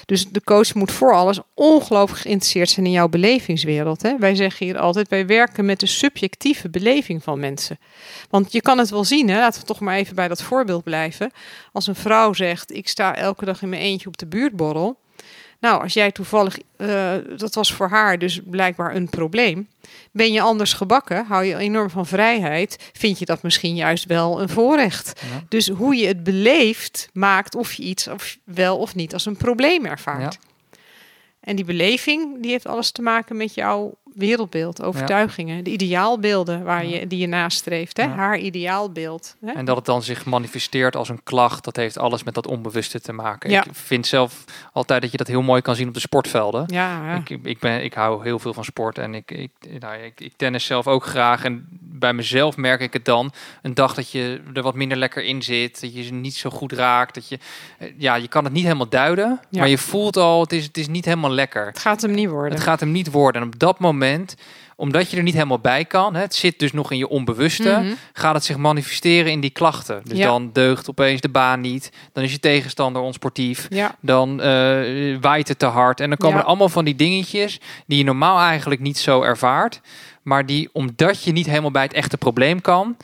Dus 0.04 0.28
de 0.28 0.42
coach 0.44 0.74
moet 0.74 0.92
voor 0.92 1.14
alles 1.14 1.38
ongelooflijk 1.54 2.20
geïnteresseerd 2.20 2.70
zijn 2.70 2.86
in 2.86 2.92
jouw 2.92 3.08
belevingswereld. 3.08 4.02
Hè? 4.02 4.16
Wij 4.18 4.34
zeggen 4.34 4.66
hier 4.66 4.78
altijd, 4.78 5.08
wij 5.08 5.26
werken 5.26 5.64
met 5.64 5.80
de 5.80 5.86
subjectieve 5.86 6.68
beleving 6.68 7.22
van 7.22 7.40
mensen. 7.40 7.78
Want 8.30 8.52
je 8.52 8.60
kan 8.60 8.78
het 8.78 8.90
wel 8.90 9.04
zien, 9.04 9.28
hè? 9.28 9.38
laten 9.38 9.60
we 9.60 9.66
toch 9.66 9.80
maar 9.80 9.96
even 9.96 10.14
bij 10.14 10.28
dat 10.28 10.42
voorbeeld 10.42 10.84
blijven. 10.84 11.30
Als 11.72 11.86
een 11.86 11.94
vrouw 11.94 12.32
zegt, 12.32 12.72
ik 12.74 12.88
sta 12.96 13.16
elke 13.16 13.44
dag 13.44 13.62
in 13.62 13.68
mijn 13.68 13.82
eentje 13.82 14.08
op 14.08 14.16
de 14.16 14.26
buurtborrel. 14.26 14.98
Nou, 15.60 15.82
als 15.82 15.92
jij 15.92 16.12
toevallig, 16.12 16.58
eh, 16.76 17.14
dat 17.36 17.54
was 17.54 17.72
voor 17.72 17.88
haar 17.88 18.18
dus 18.18 18.40
blijkbaar 18.44 18.94
een 18.94 19.08
probleem. 19.08 19.68
Ben 20.10 20.32
je 20.32 20.40
anders 20.40 20.72
gebakken, 20.72 21.24
hou 21.26 21.44
je 21.44 21.56
enorm 21.56 21.90
van 21.90 22.06
vrijheid, 22.06 22.90
vind 22.92 23.18
je 23.18 23.24
dat 23.24 23.42
misschien 23.42 23.74
juist 23.74 24.04
wel 24.04 24.40
een 24.40 24.48
voorrecht. 24.48 25.20
Ja. 25.20 25.44
Dus 25.48 25.68
hoe 25.68 25.96
je 25.96 26.06
het 26.06 26.22
beleeft, 26.22 27.08
maakt 27.12 27.54
of 27.54 27.72
je 27.72 27.82
iets 27.82 28.08
of 28.08 28.38
wel 28.44 28.78
of 28.78 28.94
niet 28.94 29.12
als 29.12 29.26
een 29.26 29.36
probleem 29.36 29.86
ervaart. 29.86 30.38
En 31.40 31.56
die 31.56 31.64
beleving, 31.64 32.42
die 32.42 32.50
heeft 32.50 32.66
alles 32.66 32.90
te 32.90 33.02
maken 33.02 33.36
met 33.36 33.54
jouw 33.54 33.94
wereldbeeld, 34.16 34.82
overtuigingen, 34.82 35.64
de 35.64 35.70
ideaalbeelden 35.70 36.64
waar 36.64 36.86
je, 36.86 37.06
die 37.06 37.18
je 37.18 37.26
nastreeft. 37.26 37.96
Hè? 37.96 38.02
Ja. 38.02 38.14
Haar 38.14 38.38
ideaalbeeld. 38.38 39.36
Hè? 39.44 39.52
En 39.52 39.64
dat 39.64 39.76
het 39.76 39.84
dan 39.84 40.02
zich 40.02 40.24
manifesteert 40.24 40.96
als 40.96 41.08
een 41.08 41.22
klacht, 41.22 41.64
dat 41.64 41.76
heeft 41.76 41.98
alles 41.98 42.22
met 42.22 42.34
dat 42.34 42.46
onbewuste 42.46 43.00
te 43.00 43.12
maken. 43.12 43.50
Ja. 43.50 43.64
Ik 43.64 43.70
vind 43.72 44.06
zelf 44.06 44.44
altijd 44.72 45.02
dat 45.02 45.10
je 45.10 45.16
dat 45.16 45.26
heel 45.26 45.42
mooi 45.42 45.62
kan 45.62 45.74
zien 45.74 45.88
op 45.88 45.94
de 45.94 46.00
sportvelden. 46.00 46.64
Ja. 46.66 47.14
Ik, 47.14 47.38
ik, 47.42 47.58
ben, 47.58 47.84
ik 47.84 47.94
hou 47.94 48.22
heel 48.22 48.38
veel 48.38 48.54
van 48.54 48.64
sport 48.64 48.98
en 48.98 49.14
ik, 49.14 49.30
ik, 49.30 49.50
nou, 49.78 50.02
ik, 50.02 50.20
ik 50.20 50.32
tennis 50.36 50.64
zelf 50.64 50.86
ook 50.86 51.04
graag. 51.04 51.44
En 51.44 51.66
bij 51.80 52.12
mezelf 52.12 52.56
merk 52.56 52.80
ik 52.80 52.92
het 52.92 53.04
dan. 53.04 53.32
Een 53.62 53.74
dag 53.74 53.94
dat 53.94 54.10
je 54.10 54.40
er 54.54 54.62
wat 54.62 54.74
minder 54.74 54.98
lekker 54.98 55.24
in 55.24 55.42
zit, 55.42 55.80
dat 55.80 55.94
je 55.94 56.02
ze 56.02 56.12
niet 56.12 56.34
zo 56.34 56.50
goed 56.50 56.72
raakt. 56.72 57.14
Dat 57.14 57.28
je, 57.28 57.38
eh, 57.78 57.88
ja, 57.96 58.14
je 58.14 58.28
kan 58.28 58.44
het 58.44 58.52
niet 58.52 58.64
helemaal 58.64 58.88
duiden, 58.88 59.40
maar 59.50 59.68
je 59.68 59.78
voelt 59.78 60.16
al, 60.16 60.40
het 60.40 60.52
is, 60.52 60.64
het 60.64 60.76
is 60.76 60.88
niet 60.88 61.04
helemaal 61.04 61.30
lekker. 61.30 61.66
het 61.66 61.78
gaat 61.78 62.02
hem 62.02 62.10
niet 62.10 62.28
worden. 62.28 62.52
Het 62.52 62.62
gaat 62.62 62.80
hem 62.80 62.92
niet 62.92 63.10
worden. 63.10 63.42
En 63.42 63.46
op 63.46 63.58
dat 63.58 63.78
moment, 63.78 64.05
omdat 64.78 65.10
je 65.10 65.16
er 65.16 65.22
niet 65.22 65.34
helemaal 65.34 65.58
bij 65.58 65.84
kan, 65.84 66.14
hè, 66.14 66.20
het 66.20 66.34
zit 66.34 66.58
dus 66.58 66.72
nog 66.72 66.90
in 66.90 66.98
je 66.98 67.08
onbewuste, 67.08 67.78
Mhm. 67.82 67.92
gaat 68.12 68.34
het 68.34 68.44
zich 68.44 68.56
manifesteren 68.56 69.32
in 69.32 69.40
die 69.40 69.50
klachten. 69.50 70.00
Dus 70.04 70.18
Ja. 70.18 70.24
dan 70.26 70.50
deugt 70.52 70.90
opeens 70.90 71.20
de 71.20 71.28
baan 71.28 71.60
niet, 71.60 71.90
dan 72.12 72.24
is 72.24 72.32
je 72.32 72.40
tegenstander 72.40 73.02
onsportief, 73.02 73.66
Ja, 73.70 73.94
dan 74.00 74.40
eh, 74.40 74.46
waait 75.20 75.48
het 75.48 75.58
te 75.58 75.66
hard. 75.66 76.00
En 76.00 76.08
dan 76.08 76.18
komen 76.18 76.36
Ja. 76.36 76.42
er 76.42 76.48
allemaal 76.48 76.68
van 76.68 76.84
die 76.84 76.94
dingetjes 76.96 77.60
die 77.86 77.98
je 77.98 78.04
normaal 78.04 78.38
eigenlijk 78.38 78.80
niet 78.80 78.98
zo 78.98 79.22
ervaart, 79.22 79.80
maar 80.22 80.46
die, 80.46 80.68
omdat 80.72 81.22
je 81.24 81.32
niet 81.32 81.46
helemaal 81.46 81.70
bij 81.70 81.82
het 81.82 81.92
echte 81.92 82.16
probleem 82.16 82.60
kan, 82.60 82.96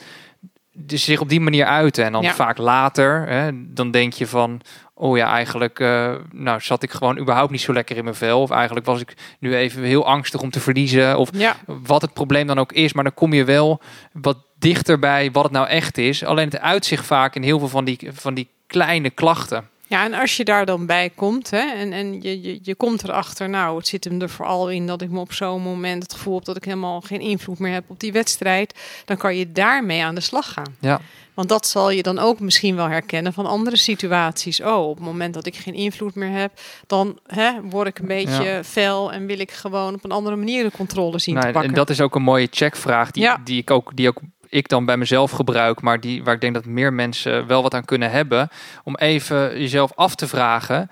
dus 0.73 1.05
zich 1.05 1.21
op 1.21 1.29
die 1.29 1.41
manier 1.41 1.64
uiten. 1.64 2.05
En 2.05 2.12
dan 2.12 2.23
Ja. 2.23 2.35
vaak 2.35 2.59
later, 2.59 3.26
hè, 3.29 3.50
dan 3.55 3.91
denk 3.91 4.12
je 4.12 4.26
van, 4.26 4.61
oh 4.95 5.17
ja, 5.17 5.33
eigenlijk 5.33 5.81
eh, 5.81 6.14
nou, 6.33 6.61
zat 6.61 6.83
ik 6.83 6.91
gewoon 6.91 7.19
überhaupt 7.19 7.50
niet 7.50 7.61
zo 7.61 7.73
lekker 7.73 7.97
in 7.97 8.05
mijn 8.05 8.17
vel. 8.17 8.43
Of 8.43 8.50
eigenlijk 8.50 8.87
was 8.87 9.00
ik 9.00 9.14
nu 9.38 9.57
even 9.57 9.83
heel 9.83 10.07
angstig 10.07 10.41
om 10.41 10.50
te 10.50 10.61
verliezen. 10.61 11.19
Of 11.19 11.29
ja. 11.33 11.57
wat 11.67 12.02
het 12.02 12.12
probleem 12.12 12.47
dan 12.47 12.59
ook 12.59 12.73
is. 12.73 12.93
Maar 12.93 13.05
dan 13.05 13.14
kom 13.14 13.33
je 13.33 13.45
wel 13.45 13.81
wat 14.12 14.38
dichter 14.59 14.99
bij 14.99 15.31
wat 15.31 15.43
het 15.43 15.52
nou 15.52 15.67
echt 15.69 15.99
is. 15.99 16.25
Alleen 16.25 16.49
het 16.49 16.61
uitzicht 16.61 17.07
vaak 17.07 17.35
in 17.35 17.43
heel 17.43 17.59
veel 17.59 17.69
van 17.69 17.85
die, 17.85 17.99
van 18.12 18.35
die 18.35 18.49
kleine 18.67 19.11
klachten. 19.11 19.71
Ja, 19.92 20.04
en 20.04 20.14
als 20.14 20.37
je 20.37 20.44
daar 20.44 20.66
dan 20.66 20.87
bij 20.87 21.11
komt 21.14 21.50
hè, 21.50 21.58
en, 21.58 21.92
en 21.92 22.20
je, 22.22 22.42
je, 22.42 22.58
je 22.62 22.75
komt 22.75 23.02
erachter, 23.04 23.49
nou, 23.49 23.76
het 23.76 23.87
zit 23.87 24.04
hem 24.04 24.20
er 24.20 24.30
vooral 24.30 24.70
in 24.70 24.87
dat 24.87 25.02
ik 25.02 25.11
me 25.11 25.20
op 25.20 25.32
zo'n 25.32 25.62
moment 25.62 26.02
het 26.02 26.12
gevoel 26.12 26.34
heb 26.34 26.44
dat 26.44 26.56
ik 26.56 26.64
helemaal 26.64 27.00
geen 27.00 27.20
invloed 27.20 27.58
meer 27.58 27.72
heb 27.72 27.84
op 27.87 28.00
die 28.00 28.12
wedstrijd, 28.12 28.75
dan 29.04 29.16
kan 29.16 29.37
je 29.37 29.52
daarmee 29.52 30.04
aan 30.04 30.14
de 30.14 30.20
slag 30.20 30.52
gaan. 30.52 30.76
Ja, 30.80 31.00
Want 31.34 31.49
dat 31.49 31.66
zal 31.66 31.90
je 31.90 32.02
dan 32.02 32.18
ook 32.18 32.40
misschien 32.40 32.76
wel 32.76 32.88
herkennen 32.88 33.32
van 33.32 33.46
andere 33.46 33.76
situaties. 33.76 34.61
Oh, 34.61 34.88
op 34.88 34.96
het 34.96 35.04
moment 35.04 35.34
dat 35.34 35.46
ik 35.46 35.56
geen 35.56 35.75
invloed 35.75 36.14
meer 36.14 36.30
heb, 36.38 36.52
dan 36.87 37.18
hè, 37.26 37.50
word 37.62 37.87
ik 37.88 37.99
een 37.99 38.06
beetje 38.06 38.42
Ja. 38.44 38.64
fel 38.64 39.12
en 39.12 39.26
wil 39.26 39.38
ik 39.38 39.50
gewoon 39.50 39.94
op 39.94 40.04
een 40.04 40.11
andere 40.12 40.37
manier 40.37 40.62
de 40.62 40.70
controle 40.76 41.18
zien 41.18 41.34
nou, 41.34 41.46
te 41.46 41.52
pakken. 41.52 41.70
en 41.70 41.76
dat 41.76 41.90
is 41.90 42.00
ook 42.00 42.14
een 42.14 42.22
mooie 42.22 42.49
checkvraag 42.50 43.11
die, 43.11 43.22
Ja. 43.22 43.40
die, 43.44 43.58
ik 43.61 43.70
ook, 43.70 43.96
die 43.96 44.08
ook 44.08 44.20
ik 44.52 44.68
dan 44.68 44.85
bij 44.85 44.97
mezelf 44.97 45.30
gebruik. 45.30 45.80
Maar 45.80 46.00
die, 46.00 46.25
waar 46.25 46.35
ik 46.35 46.40
denk 46.40 46.54
dat 46.54 46.64
meer 46.64 46.92
mensen 46.92 47.47
wel 47.47 47.62
wat 47.62 47.75
aan 47.75 47.85
kunnen 47.85 48.11
hebben. 48.11 48.49
Om 48.85 48.97
even 48.97 49.61
jezelf 49.61 49.92
af 49.94 50.14
te 50.14 50.28
vragen. 50.28 50.90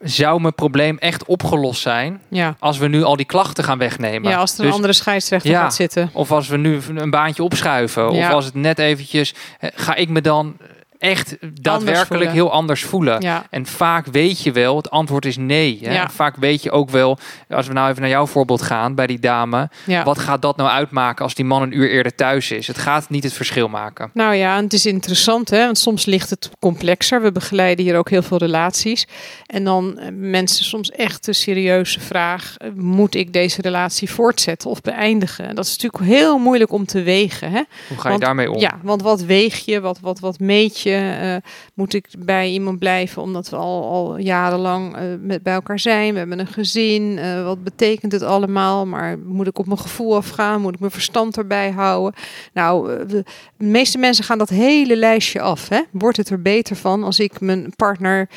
Zou 0.00 0.40
mijn 0.40 0.54
probleem 0.54 0.98
echt 0.98 1.24
opgelost 1.24 1.80
zijn 1.82 2.20
ja. 2.28 2.56
als 2.58 2.78
we 2.78 2.88
nu 2.88 3.02
al 3.02 3.16
die 3.16 3.26
klachten 3.26 3.64
gaan 3.64 3.78
wegnemen? 3.78 4.30
ja, 4.30 4.38
als 4.38 4.52
er 4.52 4.58
een 4.58 4.64
Dus- 4.64 4.74
andere 4.74 4.92
scheidsrechter 4.92 5.50
Ja. 5.50 5.60
gaat 5.60 5.74
zitten. 5.74 6.10
Of 6.12 6.32
als 6.32 6.48
we 6.48 6.56
nu 6.56 6.80
een 6.94 7.10
baantje 7.10 7.42
opschuiven. 7.42 8.10
Of 8.10 8.28
als 8.28 8.44
het 8.44 8.54
net 8.54 8.78
eventjes... 8.78 9.34
Ga 9.60 9.94
ik 9.94 10.08
me 10.08 10.20
dan 10.20 10.56
echt 10.98 11.36
daadwerkelijk 11.62 12.30
heel 12.30 12.52
anders 12.52 12.84
voelen. 12.84 13.20
Ja. 13.20 13.46
En 13.50 13.66
vaak 13.66 14.06
weet 14.06 14.42
je 14.42 14.52
wel, 14.52 14.76
het 14.76 14.90
antwoord 14.90 15.24
is 15.24 15.36
nee. 15.36 15.78
Hè? 15.82 15.92
Ja. 15.94 16.10
Vaak 16.10 16.36
weet 16.36 16.62
je 16.62 16.70
ook 16.70 16.90
wel, 16.90 17.18
als 17.48 17.66
we 17.66 17.72
nou 17.72 17.88
even 17.88 18.00
naar 18.00 18.10
jouw 18.10 18.26
voorbeeld 18.26 18.62
gaan 18.62 18.94
bij 18.94 19.06
die 19.06 19.18
dame. 19.18 19.70
Ja. 19.86 20.04
Wat 20.04 20.18
gaat 20.18 20.42
dat 20.42 20.56
nou 20.56 20.70
uitmaken 20.70 21.24
als 21.24 21.34
die 21.34 21.44
man 21.44 21.62
een 21.62 21.76
uur 21.76 21.90
eerder 21.90 22.14
thuis 22.14 22.50
is? 22.50 22.66
Het 22.66 22.78
gaat 22.78 23.10
niet 23.10 23.24
het 23.24 23.32
verschil 23.32 23.68
maken. 23.68 24.10
Nou 24.14 24.34
ja, 24.34 24.56
en 24.56 24.64
het 24.64 24.72
is 24.72 24.86
interessant, 24.86 25.50
hè? 25.50 25.64
want 25.64 25.78
soms 25.78 26.04
ligt 26.04 26.30
het 26.30 26.50
complexer. 26.58 27.22
We 27.22 27.32
begeleiden 27.32 27.84
hier 27.84 27.96
ook 27.96 28.10
heel 28.10 28.22
veel 28.22 28.38
relaties. 28.38 29.06
En 29.46 29.64
dan 29.64 29.98
eh, 29.98 30.08
mensen 30.12 30.64
soms 30.64 30.90
echt 30.90 31.24
de 31.24 31.32
serieuze 31.32 32.00
vraag: 32.00 32.54
eh, 32.56 32.68
moet 32.74 33.14
ik 33.14 33.32
deze 33.32 33.62
relatie 33.62 34.10
voortzetten 34.10 34.70
of 34.70 34.80
beëindigen? 34.80 35.48
En 35.48 35.54
dat 35.54 35.64
is 35.64 35.76
natuurlijk 35.76 36.04
heel 36.12 36.38
moeilijk 36.38 36.72
om 36.72 36.86
te 36.86 37.02
wegen. 37.02 37.50
Hè? 37.50 37.62
Hoe 37.88 37.96
ga 37.96 38.02
je 38.02 38.08
Want- 38.08 38.20
daarmee 38.20 38.50
om? 38.50 38.58
Ja, 38.58 38.78
want 38.82 39.02
wat 39.02 39.20
weeg 39.20 39.64
je? 39.64 39.80
Wat, 39.80 39.98
wat, 40.00 40.20
wat 40.20 40.38
meet 40.38 40.80
je? 40.80 40.87
Eh, 40.94 41.36
moet 41.74 41.94
ik 41.94 42.08
bij 42.18 42.50
iemand 42.50 42.78
blijven 42.78 43.22
omdat 43.22 43.48
we 43.48 43.56
al, 43.56 43.90
al 43.90 44.18
jarenlang 44.18 44.96
eh, 44.96 45.02
met, 45.20 45.42
bij 45.42 45.54
elkaar 45.54 45.78
zijn? 45.78 46.12
We 46.12 46.18
hebben 46.18 46.38
een 46.38 46.46
gezin. 46.46 47.18
Eh, 47.18 47.44
wat 47.44 47.64
betekent 47.64 48.12
het 48.12 48.22
allemaal? 48.22 48.86
Maar 48.86 49.18
moet 49.18 49.46
ik 49.46 49.58
op 49.58 49.66
mijn 49.66 49.78
gevoel 49.78 50.16
afgaan? 50.16 50.60
Moet 50.60 50.74
ik 50.74 50.80
mijn 50.80 50.92
verstand 50.92 51.36
erbij 51.36 51.70
houden? 51.70 52.20
Nou, 52.52 53.06
de 53.06 53.24
de 53.58 53.64
meeste 53.64 53.98
mensen 53.98 54.24
gaan 54.24 54.38
dat 54.38 54.48
hele 54.48 54.96
lijstje 54.96 55.40
af. 55.40 55.68
Hè? 55.68 55.82
Wordt 55.90 56.16
het 56.16 56.28
er 56.28 56.42
beter 56.42 56.76
van 56.76 57.04
als 57.04 57.20
ik 57.20 57.40
mijn 57.40 57.72
partner 57.76 58.28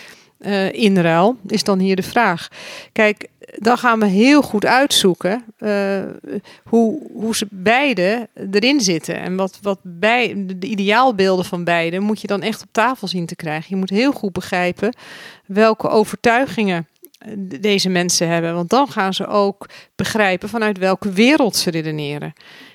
eh, 0.42 0.74
inruil? 0.74 1.38
Is 1.48 1.64
dan 1.64 1.80
hier 1.80 1.96
de 1.96 2.04
vraag. 2.04 2.48
Kijk, 2.92 3.28
dan 3.56 3.78
gaan 3.78 4.00
we 4.00 4.06
heel 4.06 4.42
goed 4.42 4.66
uitzoeken 4.66 5.44
eh, 5.58 6.02
hoe, 6.64 7.00
hoe 7.14 7.36
ze 7.36 7.48
beide 7.50 8.30
erin 8.52 8.82
zitten. 8.82 9.20
En 9.20 9.36
wat, 9.36 9.60
wat 9.62 9.80
bij, 9.84 10.34
de, 10.38 10.60
de 10.60 10.68
ideaalbeelden 10.68 11.46
van 11.46 11.64
beide 11.64 12.00
moet 12.00 12.22
je 12.22 12.28
dan 12.28 12.42
echt 12.42 12.62
op 12.62 12.68
tafel 12.72 13.08
zien 13.08 13.26
te 13.26 13.36
krijgen. 13.36 13.66
Je 13.70 13.76
moet 13.76 13.90
heel 13.90 14.12
goed 14.12 14.34
begrijpen 14.34 14.94
welke 15.46 15.90
overtuigingen 15.90 16.88
eh, 17.18 17.32
deze 17.60 17.90
mensen 17.90 18.28
hebben. 18.28 18.54
Want 18.54 18.70
dan 18.70 18.88
gaan 18.88 19.14
ze 19.14 19.28
ook 19.28 19.70
begrijpen 19.96 20.50
vanuit 20.50 20.78
welke 20.78 21.12
wereld 21.12 21.56
ze 21.56 21.70
redeneren. 21.70 22.34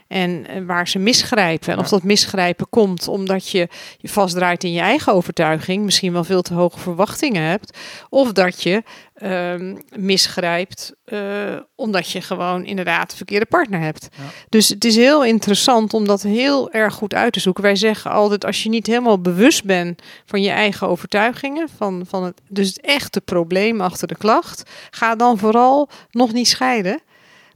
En 0.09 0.47
eh, 0.47 0.63
waar 0.67 0.89
ze 0.89 0.99
misgrijpen. 0.99 1.73
En 1.73 1.79
of 1.79 1.89
dat 1.89 2.03
misgrijpen 2.03 2.69
komt 2.69 3.09
omdat 3.09 3.49
je 3.49 3.69
je 3.99 4.09
vastdraait 4.09 4.65
in 4.65 4.73
je 4.73 4.81
eigen 4.81 5.13
overtuiging, 5.13 5.85
misschien 5.85 6.13
wel 6.13 6.25
veel 6.25 6.43
te 6.43 6.55
hoge 6.55 6.79
verwachtingen 6.79 7.43
hebt. 7.43 7.79
Of 8.09 8.33
dat 8.33 8.63
je 8.63 8.83
ehm, 9.15 9.77
misgrijpt 9.97 10.95
eh, 11.05 11.21
omdat 11.75 12.11
je 12.11 12.21
gewoon 12.21 12.65
inderdaad 12.65 13.11
een 13.11 13.17
verkeerde 13.17 13.47
partner 13.47 13.81
hebt. 13.81 14.09
Ja. 14.17 14.23
Dus 14.49 14.69
het 14.69 14.85
is 14.85 14.97
heel 14.97 15.25
interessant 15.25 15.95
om 15.95 16.07
dat 16.07 16.23
heel 16.23 16.71
erg 16.73 16.95
goed 16.95 17.15
uit 17.15 17.33
te 17.33 17.41
zoeken. 17.41 17.63
Wij 17.63 17.77
zeggen 17.77 18.11
altijd, 18.11 18.45
als 18.45 18.63
je 18.63 18.69
niet 18.69 18.87
helemaal 18.87 19.21
bewust 19.21 19.65
bent 19.65 20.03
van 20.25 20.43
je 20.43 20.51
eigen 20.51 20.89
overtuigingen, 20.89 21.69
van, 21.77 22.05
van 22.09 22.25
het, 22.25 22.41
dus 22.49 22.69
het 22.69 22.81
echte 22.81 23.21
probleem 23.21 23.81
achter 23.81 24.09
de 24.09 24.17
klacht, 24.17 24.71
ga 24.91 25.15
dan 25.15 25.39
vooral 25.39 25.89
nog 26.11 26.33
niet 26.33 26.49
scheiden. 26.49 27.01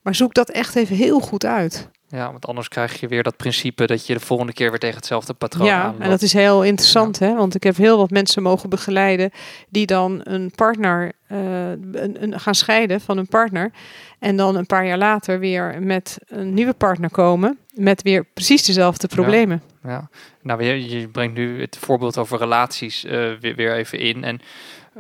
Maar 0.02 0.14
zoek 0.14 0.35
dat 0.35 0.50
echt 0.50 0.76
even 0.76 0.97
heel 0.97 1.21
goed 1.21 1.45
uit. 1.45 1.88
Ja, 2.11 2.31
want 2.31 2.47
anders 2.47 2.69
krijg 2.69 3.00
je 3.00 3.09
weer 3.09 3.23
dat 3.23 3.37
principe 3.37 3.87
dat 3.87 4.07
je 4.07 4.14
de 4.14 4.21
volgende 4.21 4.52
keer 4.52 4.71
weer 4.71 4.79
tegen 4.79 4.97
hetzelfde 4.97 5.35
patroon 5.35 5.67
Ja, 5.67 5.83
aanloopt. 5.83 6.02
en 6.02 6.11
dat 6.11 6.23
is 6.23 6.33
heel 6.33 6.64
interessant, 6.64 7.19
hè? 7.19 7.35
Want 7.35 7.55
ik 7.55 7.62
heb 7.62 7.76
heel 7.76 7.97
wat 7.97 8.11
mensen 8.11 8.43
mogen 8.43 8.69
begeleiden 8.69 9.31
die 9.69 9.87
dan 9.87 10.21
een 10.25 10.50
partner 10.55 11.12
eh, 11.26 11.71
een, 11.71 12.23
een, 12.23 12.40
gaan 12.40 12.55
scheiden 12.55 13.00
van 13.00 13.19
een 13.19 13.29
partner. 13.29 13.71
En 14.19 14.37
dan 14.37 14.57
een 14.57 14.67
paar 14.67 14.87
jaar 14.87 14.99
later 14.99 15.38
weer 15.38 15.83
met 15.83 16.19
een 16.26 16.55
nieuwe 16.55 16.73
partner 16.73 17.11
komen. 17.11 17.59
Met 17.75 18.02
weer 18.02 18.25
precies 18.25 18.64
dezelfde 18.64 19.09
problemen. 19.09 19.62
Ja, 19.83 20.09
nou, 20.43 20.64
je, 20.64 20.88
je 20.88 21.09
brengt 21.09 21.35
nu 21.35 21.61
het 21.61 21.76
voorbeeld 21.81 22.19
over 22.19 22.38
relaties 22.38 23.05
eh, 23.05 23.12
weer, 23.40 23.55
weer 23.55 23.75
even 23.75 23.99
in. 23.99 24.25
En 24.25 24.40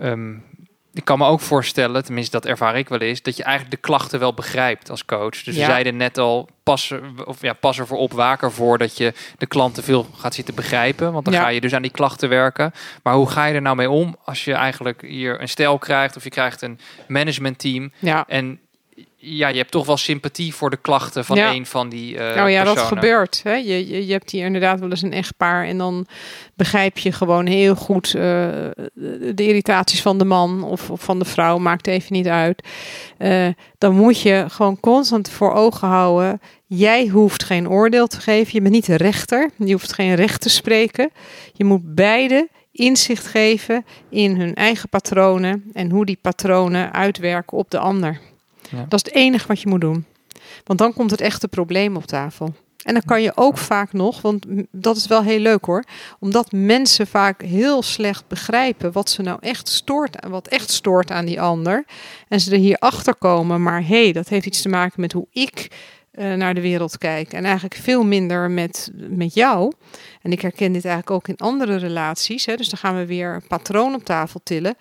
ehm, 0.00 0.34
ik 0.92 1.04
kan 1.04 1.18
me 1.18 1.26
ook 1.26 1.40
voorstellen, 1.40 2.04
tenminste 2.04 2.32
dat 2.40 2.46
ervaar 2.46 2.78
ik 2.78 2.88
wel 2.88 2.98
eens, 2.98 3.22
dat 3.22 3.36
je 3.36 3.42
eigenlijk 3.42 3.74
de 3.74 3.80
klachten 3.88 4.18
wel 4.18 4.34
begrijpt 4.34 4.90
als 4.90 5.04
coach. 5.04 5.42
Dus 5.42 5.54
we 5.54 5.60
Ja. 5.60 5.66
zeiden 5.66 5.96
net 5.96 6.18
al, 6.18 6.48
pas, 6.62 6.92
of 7.24 7.42
ja, 7.42 7.52
pas 7.52 7.78
ervoor 7.78 7.98
op, 7.98 8.12
waak 8.12 8.42
ervoor 8.42 8.78
dat 8.78 8.96
je 8.96 9.12
de 9.38 9.46
klant 9.46 9.74
te 9.74 9.82
veel 9.82 10.06
gaat 10.16 10.34
zitten 10.34 10.54
begrijpen. 10.54 11.12
Want 11.12 11.24
dan 11.24 11.34
Ja. 11.34 11.40
ga 11.42 11.48
je 11.48 11.60
dus 11.60 11.74
aan 11.74 11.82
die 11.82 11.90
klachten 11.90 12.28
werken. 12.28 12.72
Maar 13.02 13.14
hoe 13.14 13.30
ga 13.30 13.44
je 13.44 13.54
er 13.54 13.62
nou 13.62 13.76
mee 13.76 13.90
om 13.90 14.16
als 14.24 14.44
je 14.44 14.52
eigenlijk 14.54 15.02
hier 15.02 15.40
een 15.40 15.48
stijl 15.48 15.78
krijgt 15.78 16.16
of 16.16 16.24
je 16.24 16.30
krijgt 16.30 16.62
een 16.62 16.78
managementteam 17.08 17.92
Ja. 17.98 18.24
en 18.28 18.60
ja, 19.22 19.48
je 19.48 19.56
hebt 19.56 19.70
toch 19.70 19.86
wel 19.86 19.96
sympathie 19.96 20.54
voor 20.54 20.70
de 20.70 20.76
klachten 20.76 21.24
van 21.24 21.36
Ja. 21.36 21.52
een 21.52 21.66
van 21.66 21.88
die 21.88 22.18
eh 22.18 22.36
Nou 22.36 22.50
ja, 22.50 22.64
dat 22.64 22.78
gebeurt. 22.78 23.40
Hè? 23.44 23.54
Je, 23.54 23.88
je, 23.88 24.06
je 24.06 24.12
hebt 24.12 24.30
hier 24.30 24.44
inderdaad 24.44 24.80
wel 24.80 24.90
eens 24.90 25.02
een 25.02 25.12
echtpaar 25.12 25.66
en 25.66 25.78
dan 25.78 26.06
begrijp 26.54 26.98
je 26.98 27.12
gewoon 27.12 27.46
heel 27.46 27.74
goed 27.74 28.06
eh, 28.06 28.12
de 28.14 29.32
irritaties 29.34 30.02
van 30.02 30.18
de 30.18 30.24
man 30.24 30.62
of, 30.62 30.90
of 30.90 31.00
van 31.00 31.18
de 31.18 31.24
vrouw, 31.24 31.58
maakt 31.58 31.86
even 31.86 32.12
niet 32.12 32.26
uit. 32.26 32.68
Eh, 33.18 33.46
dan 33.78 33.94
moet 33.94 34.20
je 34.20 34.44
gewoon 34.48 34.80
constant 34.80 35.30
voor 35.30 35.52
ogen 35.52 35.88
houden. 35.88 36.40
Jij 36.66 37.06
hoeft 37.06 37.44
geen 37.44 37.68
oordeel 37.68 38.06
te 38.06 38.20
geven. 38.20 38.52
Je 38.52 38.60
bent 38.60 38.74
niet 38.74 38.86
de 38.86 38.96
rechter. 38.96 39.50
Je 39.56 39.72
hoeft 39.72 39.92
geen 39.92 40.14
recht 40.14 40.40
te 40.40 40.50
spreken. 40.50 41.10
Je 41.52 41.64
moet 41.64 41.94
beide 41.94 42.48
inzicht 42.72 43.26
geven 43.26 43.84
in 44.10 44.36
hun 44.36 44.54
eigen 44.54 44.88
patronen 44.88 45.64
en 45.72 45.90
hoe 45.90 46.06
die 46.06 46.18
patronen 46.22 46.92
uitwerken 46.92 47.58
op 47.58 47.70
de 47.70 47.78
ander. 47.78 48.20
Ja. 48.70 48.86
Dat 48.88 49.04
is 49.04 49.12
het 49.12 49.14
enige 49.14 49.46
wat 49.46 49.60
je 49.60 49.68
moet 49.68 49.80
doen. 49.80 50.04
Want 50.64 50.78
dan 50.78 50.92
komt 50.92 51.10
het 51.10 51.20
echte 51.20 51.48
probleem 51.48 51.96
op 51.96 52.04
tafel. 52.04 52.54
En 52.84 52.92
dan 52.92 53.02
kan 53.04 53.22
je 53.22 53.32
ook 53.34 53.58
vaak 53.58 53.92
nog, 53.92 54.20
want 54.20 54.46
dat 54.70 54.96
is 54.96 55.06
wel 55.06 55.22
heel 55.22 55.38
leuk 55.38 55.64
hoor, 55.64 55.84
omdat 56.18 56.52
mensen 56.52 57.06
vaak 57.06 57.42
heel 57.42 57.82
slecht 57.82 58.26
begrijpen 58.28 58.92
wat 58.92 59.10
ze 59.10 59.22
nou 59.22 59.38
echt 59.40 59.68
stoort, 59.68 60.26
wat 60.28 60.48
echt 60.48 60.70
stoort 60.70 61.10
aan 61.10 61.24
die 61.24 61.40
ander. 61.40 61.84
En 62.28 62.40
ze 62.40 62.50
er 62.50 62.58
hier 62.58 62.76
achter 62.76 63.14
komen, 63.14 63.62
maar 63.62 63.80
hé, 63.86 64.02
hey, 64.02 64.12
dat 64.12 64.28
heeft 64.28 64.46
iets 64.46 64.62
te 64.62 64.68
maken 64.68 65.00
met 65.00 65.12
hoe 65.12 65.26
ik 65.32 65.68
eh, 66.10 66.32
naar 66.32 66.54
de 66.54 66.60
wereld 66.60 66.98
kijk. 66.98 67.32
En 67.32 67.44
eigenlijk 67.44 67.74
veel 67.74 68.04
minder 68.04 68.50
met, 68.50 68.90
met 68.94 69.34
jou. 69.34 69.72
En 70.22 70.32
ik 70.32 70.40
herken 70.40 70.72
dit 70.72 70.84
eigenlijk 70.84 71.10
ook 71.10 71.28
in 71.28 71.36
andere 71.36 71.76
relaties. 71.76 72.46
Hè, 72.46 72.56
dus 72.56 72.68
dan 72.68 72.78
gaan 72.78 72.96
we 72.96 73.06
weer 73.06 73.34
een 73.34 73.46
patroon 73.46 73.94
op 73.94 74.04
tafel 74.04 74.40
tillen 74.42 74.76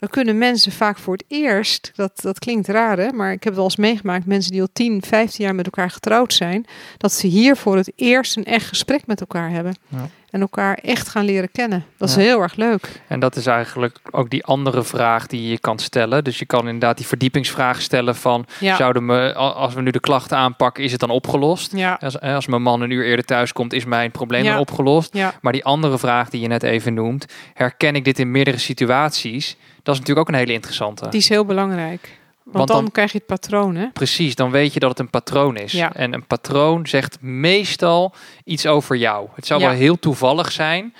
dan 0.00 0.08
kunnen 0.08 0.38
mensen 0.38 0.72
vaak 0.72 0.98
voor 0.98 1.12
het 1.12 1.24
eerst, 1.28 1.92
dat, 1.94 2.20
dat 2.20 2.38
klinkt 2.38 2.68
raar 2.68 2.98
hè, 2.98 3.12
maar 3.12 3.32
ik 3.32 3.42
heb 3.44 3.44
het 3.44 3.54
wel 3.54 3.64
eens 3.64 3.76
meegemaakt, 3.76 4.26
mensen 4.26 4.52
die 4.52 4.60
al 4.60 4.68
10, 4.72 5.02
15 5.06 5.44
jaar 5.44 5.54
met 5.54 5.64
elkaar 5.64 5.90
getrouwd 5.90 6.32
zijn, 6.32 6.66
dat 6.96 7.12
ze 7.12 7.26
hier 7.26 7.56
voor 7.56 7.76
het 7.76 7.92
eerst 7.96 8.36
een 8.36 8.44
echt 8.44 8.66
gesprek 8.66 9.06
met 9.06 9.20
elkaar 9.20 9.50
hebben. 9.50 9.74
Ja. 9.88 10.08
En 10.30 10.40
elkaar 10.40 10.74
echt 10.74 11.08
gaan 11.08 11.24
leren 11.24 11.50
kennen. 11.52 11.84
Dat 11.96 12.08
is 12.08 12.14
Ja. 12.14 12.20
heel 12.20 12.40
erg 12.40 12.54
leuk. 12.54 13.02
En 13.06 13.20
dat 13.20 13.36
is 13.36 13.46
eigenlijk 13.46 13.98
ook 14.10 14.30
die 14.30 14.44
andere 14.44 14.82
vraag 14.84 15.26
die 15.26 15.48
je 15.48 15.58
kan 15.58 15.78
stellen. 15.78 16.24
Dus 16.24 16.38
je 16.38 16.46
kan 16.46 16.64
inderdaad 16.64 16.96
die 16.96 17.06
verdiepingsvraag 17.06 17.82
stellen 17.82 18.16
van... 18.16 18.46
Ja. 18.60 18.76
zouden 18.76 19.04
me, 19.06 19.34
als 19.34 19.74
we 19.74 19.80
nu 19.80 19.90
de 19.90 20.00
klachten 20.00 20.36
aanpakken, 20.36 20.84
is 20.84 20.90
het 20.90 21.00
dan 21.00 21.10
opgelost? 21.10 21.76
Ja, 21.76 21.98
Als, 22.00 22.20
als 22.20 22.46
mijn 22.46 22.62
man 22.62 22.80
een 22.80 22.90
uur 22.90 23.04
eerder 23.04 23.24
thuis 23.24 23.52
komt, 23.52 23.72
is 23.72 23.84
mijn 23.84 24.10
probleem 24.10 24.44
dan 24.44 24.58
opgelost? 24.58 24.79
Ja, 25.12 25.34
Maar 25.40 25.52
die 25.52 25.64
andere 25.64 25.98
vraag 25.98 26.28
die 26.30 26.40
je 26.40 26.46
net 26.48 26.62
even 26.62 26.94
noemt... 26.94 27.26
herken 27.54 27.94
ik 27.94 28.04
dit 28.04 28.18
in 28.18 28.30
meerdere 28.30 28.58
situaties? 28.58 29.56
Dat 29.82 29.94
is 29.94 30.00
natuurlijk 30.00 30.28
ook 30.28 30.34
een 30.34 30.40
hele 30.40 30.52
interessante. 30.52 31.08
die 31.08 31.20
is 31.20 31.28
heel 31.28 31.44
belangrijk. 31.44 32.18
Want, 32.44 32.56
Want 32.56 32.68
dan, 32.68 32.82
dan- 32.82 32.92
krijg 32.92 33.12
je 33.12 33.18
het 33.18 33.26
patroon, 33.26 33.74
hè? 33.76 33.86
Precies, 33.92 34.34
dan 34.34 34.50
weet 34.50 34.72
je 34.74 34.80
dat 34.80 34.90
het 34.90 34.98
een 34.98 35.10
patroon 35.10 35.56
is. 35.56 35.72
Ja. 35.72 35.92
En 35.94 36.12
een 36.14 36.26
patroon 36.26 36.86
zegt 36.86 37.16
meestal 37.20 38.14
iets 38.44 38.66
over 38.66 38.96
jou. 38.96 39.28
Het 39.34 39.46
zou 39.46 39.60
Ja. 39.60 39.66
wel 39.68 39.76
heel 39.76 39.98
toevallig 39.98 40.52
zijn 40.52 40.94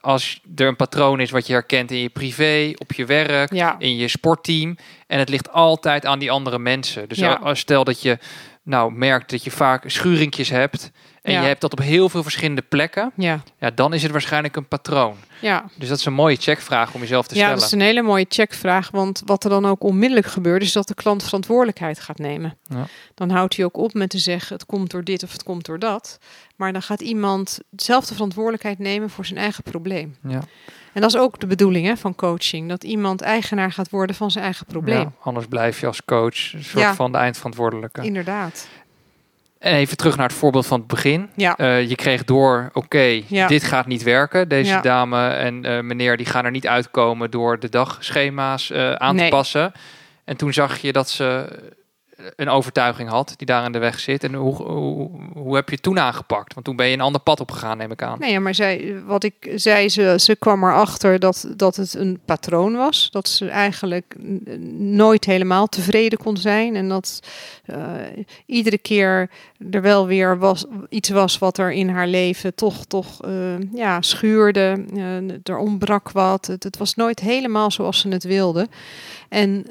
als 0.00 0.40
er 0.56 0.66
een 0.66 0.76
patroon 0.76 1.20
is 1.20 1.30
wat 1.30 1.46
je 1.46 1.52
herkent 1.52 1.90
in 1.90 1.98
je 1.98 2.08
privé, 2.08 2.72
op 2.76 2.92
je 2.92 3.04
werk, 3.04 3.52
Ja. 3.52 3.76
in 3.78 3.96
je 3.96 4.08
sportteam. 4.08 4.76
En 5.06 5.18
het 5.18 5.28
ligt 5.28 5.52
altijd 5.52 6.06
aan 6.06 6.18
die 6.18 6.30
andere 6.30 6.58
mensen. 6.58 7.08
Dus 7.08 7.22
stel 7.52 7.84
dat 7.84 8.02
je 8.02 8.18
nou 8.68 8.92
merkt 8.92 9.30
dat 9.30 9.44
je 9.44 9.50
vaak 9.50 9.82
schuringjes 9.90 10.48
hebt 10.50 10.90
en 11.22 11.32
Ja. 11.32 11.40
je 11.40 11.46
hebt 11.46 11.60
dat 11.60 11.72
op 11.72 11.78
heel 11.78 12.08
veel 12.08 12.22
verschillende 12.22 12.62
plekken, 12.62 13.12
Ja, 13.16 13.42
ja, 13.58 13.70
dan 13.70 13.94
is 13.94 14.02
het 14.02 14.12
waarschijnlijk 14.12 14.56
een 14.56 14.68
patroon. 14.68 15.16
ja. 15.40 15.64
Dus 15.76 15.88
dat 15.88 15.98
is 15.98 16.04
een 16.04 16.12
mooie 16.12 16.36
checkvraag 16.36 16.94
om 16.94 17.00
jezelf 17.00 17.26
te 17.26 17.34
Ja, 17.34 17.40
stellen. 17.40 17.58
dat 17.58 17.66
is 17.66 17.72
een 17.72 17.80
hele 17.80 18.02
mooie 18.02 18.26
checkvraag. 18.28 18.90
Want 18.90 19.22
wat 19.24 19.44
er 19.44 19.50
dan 19.50 19.66
ook 19.66 19.82
onmiddellijk 19.82 20.26
gebeurt, 20.26 20.62
is 20.62 20.72
dat 20.72 20.88
de 20.88 20.94
klant 20.94 21.22
verantwoordelijkheid 21.24 22.00
gaat 22.00 22.18
nemen. 22.18 22.56
Ja. 22.62 22.86
Dan 23.14 23.30
houdt 23.30 23.56
hij 23.56 23.64
ook 23.64 23.76
op 23.76 23.94
met 23.94 24.10
te 24.10 24.18
zeggen: 24.18 24.56
het 24.56 24.66
komt 24.66 24.90
door 24.90 25.04
dit 25.04 25.22
of 25.22 25.32
het 25.32 25.42
komt 25.42 25.64
door 25.64 25.78
dat. 25.78 26.18
Maar 26.56 26.72
dan 26.72 26.82
gaat 26.82 27.00
iemand 27.00 27.58
zelf 27.76 28.06
de 28.06 28.14
verantwoordelijkheid 28.14 28.78
nemen 28.78 29.10
voor 29.10 29.26
zijn 29.26 29.38
eigen 29.38 29.62
probleem. 29.62 30.16
Ja. 30.28 30.40
En 30.98 31.04
dat 31.04 31.14
is 31.14 31.20
ook 31.20 31.40
de 31.40 31.46
bedoeling 31.46 31.86
hè, 31.86 31.96
van 31.96 32.14
coaching: 32.14 32.68
dat 32.68 32.84
iemand 32.84 33.20
eigenaar 33.20 33.72
gaat 33.72 33.90
worden 33.90 34.16
van 34.16 34.30
zijn 34.30 34.44
eigen 34.44 34.66
probleem. 34.66 34.98
Ja, 34.98 35.12
anders 35.22 35.46
blijf 35.46 35.80
je 35.80 35.86
als 35.86 36.04
coach 36.04 36.52
een 36.52 36.64
soort 36.64 36.82
Ja. 36.84 36.94
van 36.94 37.12
de 37.12 37.18
eindverantwoordelijke. 37.18 38.02
Inderdaad. 38.02 38.68
En 39.58 39.74
even 39.74 39.96
terug 39.96 40.16
naar 40.16 40.28
het 40.28 40.36
voorbeeld 40.36 40.66
van 40.66 40.78
het 40.78 40.88
begin. 40.88 41.28
Ja. 41.36 41.56
Eh, 41.56 41.88
je 41.88 41.94
kreeg 41.94 42.24
door, 42.24 42.70
oké, 42.72 43.22
Ja. 43.26 43.46
dit 43.46 43.64
gaat 43.64 43.86
niet 43.86 44.02
werken. 44.02 44.48
Deze 44.48 44.70
Ja. 44.70 44.80
dame 44.80 45.28
en 45.28 45.64
eh, 45.64 45.80
meneer 45.80 46.16
die 46.16 46.26
gaan 46.26 46.44
er 46.44 46.50
niet 46.50 46.66
uitkomen 46.66 47.30
door 47.30 47.58
de 47.58 47.68
dagschema's 47.68 48.70
eh, 48.70 48.92
aan 48.92 49.14
Nee. 49.16 49.30
te 49.30 49.36
passen. 49.36 49.72
En 50.24 50.36
toen 50.36 50.52
zag 50.52 50.78
je 50.78 50.92
dat 50.92 51.10
ze 51.10 51.58
een 52.36 52.48
overtuiging 52.48 53.08
had 53.08 53.34
die 53.36 53.46
daar 53.46 53.64
in 53.64 53.72
de 53.72 53.78
weg 53.78 54.00
zit. 54.00 54.24
En 54.24 54.34
hoe, 54.34 54.54
hoe, 54.54 55.10
hoe 55.32 55.54
heb 55.54 55.68
je 55.68 55.78
toen 55.78 55.98
aangepakt? 55.98 56.54
Want 56.54 56.66
toen 56.66 56.76
ben 56.76 56.86
je 56.86 56.92
een 56.92 57.00
ander 57.00 57.20
pad 57.20 57.40
opgegaan, 57.40 57.78
neem 57.78 57.90
ik 57.90 58.02
aan. 58.02 58.18
Nee, 58.18 58.40
maar 58.40 58.54
zij, 58.54 59.02
wat 59.06 59.24
ik 59.24 59.52
zei, 59.54 59.88
ze, 59.88 60.14
ze 60.18 60.36
kwam 60.36 60.64
erachter 60.64 61.18
dat, 61.18 61.48
dat 61.56 61.76
het 61.76 61.94
een 61.94 62.20
patroon 62.24 62.76
was. 62.76 63.10
Dat 63.10 63.28
ze 63.28 63.48
eigenlijk 63.48 64.16
nooit 64.78 65.24
helemaal 65.24 65.66
tevreden 65.66 66.18
kon 66.18 66.36
zijn. 66.36 66.76
En 66.76 66.88
dat 66.88 67.20
uh, 67.66 67.76
iedere 68.46 68.78
keer 68.78 69.30
er 69.70 69.82
wel 69.82 70.06
weer 70.06 70.38
was, 70.38 70.64
iets 70.88 71.08
was 71.08 71.38
wat 71.38 71.58
er 71.58 71.72
in 71.72 71.88
haar 71.88 72.08
leven 72.08 72.54
toch, 72.54 72.84
toch 72.84 73.26
uh, 73.26 73.32
ja, 73.72 74.00
schuurde. 74.00 74.84
Uh, 74.94 75.30
er 75.42 75.58
ontbrak 75.58 76.10
wat. 76.10 76.46
Het, 76.46 76.76
was 76.78 76.94
nooit 76.94 77.20
helemaal 77.20 77.70
zoals 77.70 78.00
ze 78.00 78.08
het 78.08 78.24
wilde. 78.24 78.68
En 79.28 79.66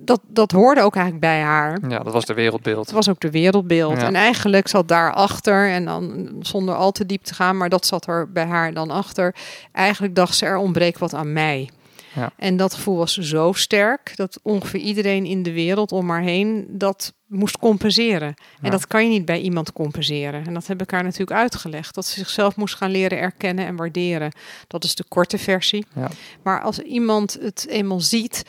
dat, 0.00 0.20
dat 0.26 0.50
hoorde 0.50 0.80
ook 0.80 0.94
eigenlijk 0.94 1.24
bij 1.24 1.37
haar. 1.40 1.78
Ja, 1.88 1.98
dat 1.98 2.12
was 2.12 2.24
de 2.24 2.34
wereldbeeld. 2.34 2.86
Het 2.86 2.94
was 2.94 3.08
ook 3.08 3.20
de 3.20 3.30
wereldbeeld. 3.30 4.00
Ja. 4.00 4.06
En 4.06 4.14
eigenlijk 4.14 4.68
zat 4.68 4.88
daarachter, 4.88 5.70
en 5.70 5.84
dan 5.84 6.28
zonder 6.40 6.74
al 6.74 6.92
te 6.92 7.06
diep 7.06 7.22
te 7.22 7.34
gaan, 7.34 7.56
maar 7.56 7.68
dat 7.68 7.86
zat 7.86 8.06
er 8.06 8.32
bij 8.32 8.44
haar 8.44 8.72
dan 8.72 8.90
achter. 8.90 9.34
Eigenlijk 9.72 10.14
dacht 10.14 10.36
ze, 10.36 10.46
er 10.46 10.56
ontbreekt 10.56 10.98
wat 10.98 11.14
aan 11.14 11.32
mij. 11.32 11.68
Ja. 12.14 12.32
En 12.36 12.56
dat 12.56 12.74
gevoel 12.74 12.96
was 12.96 13.16
zo 13.16 13.52
sterk 13.52 14.12
dat 14.16 14.38
ongeveer 14.42 14.80
iedereen 14.80 15.24
in 15.24 15.42
de 15.42 15.52
wereld 15.52 15.92
om 15.92 16.10
haar 16.10 16.22
heen 16.22 16.66
dat 16.68 17.12
moest 17.26 17.58
compenseren. 17.58 18.34
En 18.60 18.70
dat 18.70 18.86
kan 18.86 19.02
je 19.02 19.08
niet 19.08 19.24
bij 19.24 19.40
iemand 19.40 19.72
compenseren. 19.72 20.46
En 20.46 20.54
dat 20.54 20.66
heb 20.66 20.82
ik 20.82 20.90
haar 20.90 21.02
natuurlijk 21.02 21.38
uitgelegd. 21.38 21.94
Dat 21.94 22.06
ze 22.06 22.18
zichzelf 22.18 22.56
moest 22.56 22.74
gaan 22.74 22.90
leren 22.90 23.18
erkennen 23.18 23.66
en 23.66 23.76
waarderen. 23.76 24.32
Dat 24.66 24.84
is 24.84 24.94
de 24.94 25.04
korte 25.08 25.38
versie. 25.38 25.86
Ja. 25.94 26.08
Maar 26.42 26.62
als 26.62 26.78
iemand 26.78 27.38
het 27.40 27.66
eenmaal 27.68 28.00
ziet, 28.00 28.44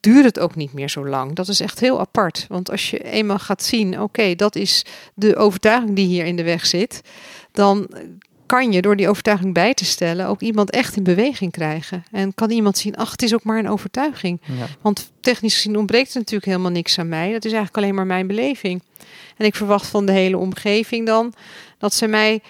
duurt 0.00 0.24
het 0.24 0.38
ook 0.38 0.54
niet 0.54 0.72
meer 0.72 0.90
zo 0.90 1.06
lang. 1.06 1.34
Dat 1.34 1.48
is 1.48 1.60
echt 1.60 1.80
heel 1.80 2.00
apart. 2.00 2.46
Want 2.48 2.70
als 2.70 2.90
je 2.90 3.02
eenmaal 3.02 3.38
gaat 3.38 3.62
zien, 3.62 4.00
oké, 4.00 4.34
dat 4.34 4.56
is 4.56 4.84
de 5.14 5.36
overtuiging 5.36 5.96
die 5.96 6.06
hier 6.06 6.24
in 6.24 6.36
de 6.36 6.42
weg 6.42 6.66
zit, 6.66 7.00
dan 7.52 7.88
kan 8.46 8.72
je 8.72 8.82
door 8.82 8.96
die 8.96 9.08
overtuiging 9.08 9.54
bij 9.54 9.74
te 9.74 9.84
stellen 9.84 10.26
ook 10.26 10.40
iemand 10.40 10.70
echt 10.70 10.96
in 10.96 11.02
beweging 11.02 11.52
krijgen. 11.52 12.04
En 12.10 12.34
kan 12.34 12.50
iemand 12.50 12.78
zien, 12.78 12.96
ach, 12.96 13.10
het 13.10 13.22
is 13.22 13.34
ook 13.34 13.44
maar 13.44 13.58
een 13.58 13.68
overtuiging. 13.68 14.40
Want 14.80 15.12
technisch 15.20 15.54
gezien 15.54 15.76
ontbreekt 15.76 16.10
er 16.10 16.18
natuurlijk 16.18 16.50
helemaal 16.50 16.70
niks 16.70 16.98
aan 16.98 17.08
mij. 17.08 17.32
Dat 17.32 17.44
is 17.44 17.52
eigenlijk 17.52 17.76
alleen 17.76 17.94
maar 17.94 18.06
mijn 18.06 18.26
beleving. 18.26 18.82
En 19.36 19.46
ik 19.46 19.54
verwacht 19.54 19.86
van 19.86 20.06
de 20.06 20.12
hele 20.12 20.38
omgeving 20.38 21.06
dan 21.06 21.32
dat 21.78 21.94
ze 21.94 22.06
mij 22.06 22.42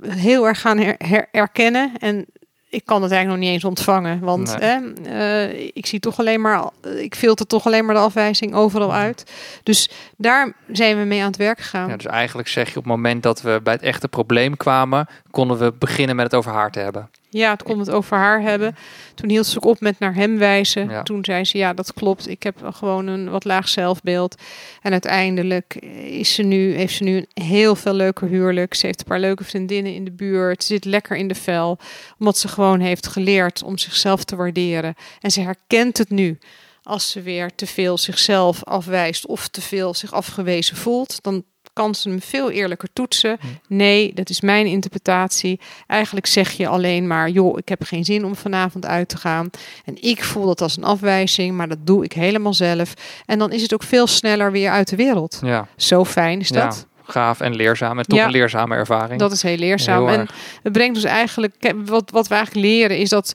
heel 0.00 0.46
erg 0.46 0.60
gaan 0.60 0.78
her 0.78 1.26
herkennen 1.30 1.92
en 1.98 2.26
ik 2.70 2.84
kan 2.84 3.02
het 3.02 3.12
eigenlijk 3.12 3.40
nog 3.40 3.48
niet 3.48 3.54
eens 3.56 3.68
ontvangen. 3.68 4.20
Want 4.20 4.56
uh, 4.60 5.66
ik 5.72 5.86
zie 5.86 6.00
toch 6.00 6.18
alleen 6.18 6.40
maar, 6.40 6.70
ik 6.96 7.14
filter 7.14 7.46
toch 7.46 7.66
alleen 7.66 7.84
maar 7.84 7.94
de 7.94 8.00
afwijzing 8.00 8.54
overal 8.54 8.94
uit. 8.94 9.32
Dus 9.62 9.90
daar 10.16 10.52
zijn 10.72 10.98
we 10.98 11.04
mee 11.04 11.20
aan 11.20 11.26
het 11.26 11.36
werk 11.36 11.60
gegaan. 11.60 11.88
Ja, 11.88 11.96
dus 11.96 12.06
eigenlijk 12.06 12.48
zeg 12.48 12.64
je 12.64 12.76
op 12.76 12.84
het 12.84 12.92
moment 12.92 13.22
dat 13.22 13.42
we 13.42 13.60
bij 13.62 13.72
het 13.72 13.82
echte 13.82 14.08
probleem 14.08 14.56
kwamen, 14.56 15.06
konden 15.30 15.58
we 15.58 15.72
beginnen 15.78 16.16
met 16.16 16.24
het 16.24 16.34
over 16.34 16.52
haar 16.52 16.70
te 16.70 16.78
hebben. 16.80 17.10
Ja, 17.32 17.50
het 17.50 17.62
kon 17.62 17.78
het 17.78 17.90
over 17.90 18.16
haar 18.16 18.42
hebben. 18.42 18.76
Toen 19.14 19.28
hield 19.28 19.46
ze 19.46 19.56
ook 19.56 19.64
op 19.64 19.80
met 19.80 19.98
naar 19.98 20.14
hem 20.14 20.38
wijzen. 20.38 21.04
Toen 21.04 21.24
zei 21.24 21.44
ze, 21.44 21.58
ja, 21.58 21.72
dat 21.72 21.92
klopt. 21.92 22.28
Ik 22.28 22.42
heb 22.42 22.70
gewoon 22.72 23.06
een 23.06 23.30
wat 23.30 23.44
laag 23.44 23.68
zelfbeeld. 23.68 24.34
En 24.82 24.92
uiteindelijk 24.92 25.74
is 26.04 26.34
ze 26.34 26.42
nu, 26.42 26.74
heeft 26.74 26.94
ze 26.94 27.04
nu 27.04 27.16
een 27.16 27.44
heel 27.44 27.76
veel 27.76 27.94
leuker 27.94 28.28
huwelijk. 28.28 28.74
Ze 28.74 28.86
heeft 28.86 29.00
een 29.00 29.06
paar 29.06 29.20
leuke 29.20 29.44
vriendinnen 29.44 29.94
in 29.94 30.04
de 30.04 30.12
buurt. 30.12 30.64
Ze 30.64 30.72
zit 30.72 30.84
lekker 30.84 31.16
in 31.16 31.28
de 31.28 31.34
vel. 31.34 31.78
Omdat 32.18 32.38
ze 32.38 32.48
gewoon 32.48 32.80
heeft 32.80 33.06
geleerd 33.06 33.62
om 33.62 33.78
zichzelf 33.78 34.24
te 34.24 34.36
waarderen. 34.36 34.94
En 35.20 35.30
ze 35.30 35.40
herkent 35.40 35.98
het 35.98 36.10
nu 36.10 36.38
als 36.82 37.10
ze 37.10 37.22
weer 37.22 37.54
te 37.54 37.66
veel 37.66 37.98
zichzelf 37.98 38.64
afwijst 38.64 39.26
of 39.26 39.48
te 39.48 39.60
veel 39.60 39.94
zich 39.94 40.12
afgewezen 40.12 40.76
voelt, 40.76 41.22
dan 41.22 41.44
kan 41.72 41.94
ze 41.94 42.08
hem 42.08 42.20
veel 42.20 42.50
eerlijker 42.50 42.88
toetsen. 42.92 43.38
Nee, 43.68 44.14
dat 44.14 44.28
is 44.28 44.40
mijn 44.40 44.66
interpretatie. 44.66 45.60
Eigenlijk 45.86 46.26
zeg 46.26 46.50
je 46.50 46.68
alleen 46.68 47.06
maar, 47.06 47.30
joh, 47.30 47.58
ik 47.58 47.68
heb 47.68 47.82
geen 47.82 48.04
zin 48.04 48.24
om 48.24 48.36
vanavond 48.36 48.86
uit 48.86 49.08
te 49.08 49.16
gaan. 49.16 49.50
En 49.84 50.02
ik 50.02 50.24
voel 50.24 50.46
dat 50.46 50.60
als 50.60 50.76
een 50.76 50.84
afwijzing, 50.84 51.56
maar 51.56 51.68
dat 51.68 51.86
doe 51.86 52.04
ik 52.04 52.12
helemaal 52.12 52.54
zelf. 52.54 52.94
En 53.26 53.38
dan 53.38 53.52
is 53.52 53.62
het 53.62 53.74
ook 53.74 53.82
veel 53.82 54.06
sneller 54.06 54.52
weer 54.52 54.70
uit 54.70 54.88
de 54.88 54.96
wereld. 54.96 55.40
Ja. 55.44 55.68
Zo 55.76 56.04
fijn 56.04 56.40
is 56.40 56.48
dat. 56.48 56.74
Ja 56.82 56.88
gaaf 57.10 57.40
en 57.40 57.54
leerzaam. 57.54 57.98
En 57.98 58.04
toch 58.04 58.18
een 58.18 58.30
leerzame 58.30 58.74
ervaring. 58.74 59.20
Dat 59.20 59.32
is 59.32 59.42
heel 59.42 59.56
leerzaam. 59.56 60.08
en 60.08 60.28
het 60.62 60.72
brengt 60.72 60.94
dus 60.94 61.04
eigenlijk, 61.04 61.74
wat, 61.84 62.10
wat 62.10 62.28
we 62.28 62.34
eigenlijk 62.34 62.66
leren, 62.66 62.98
is 62.98 63.08
dat 63.08 63.32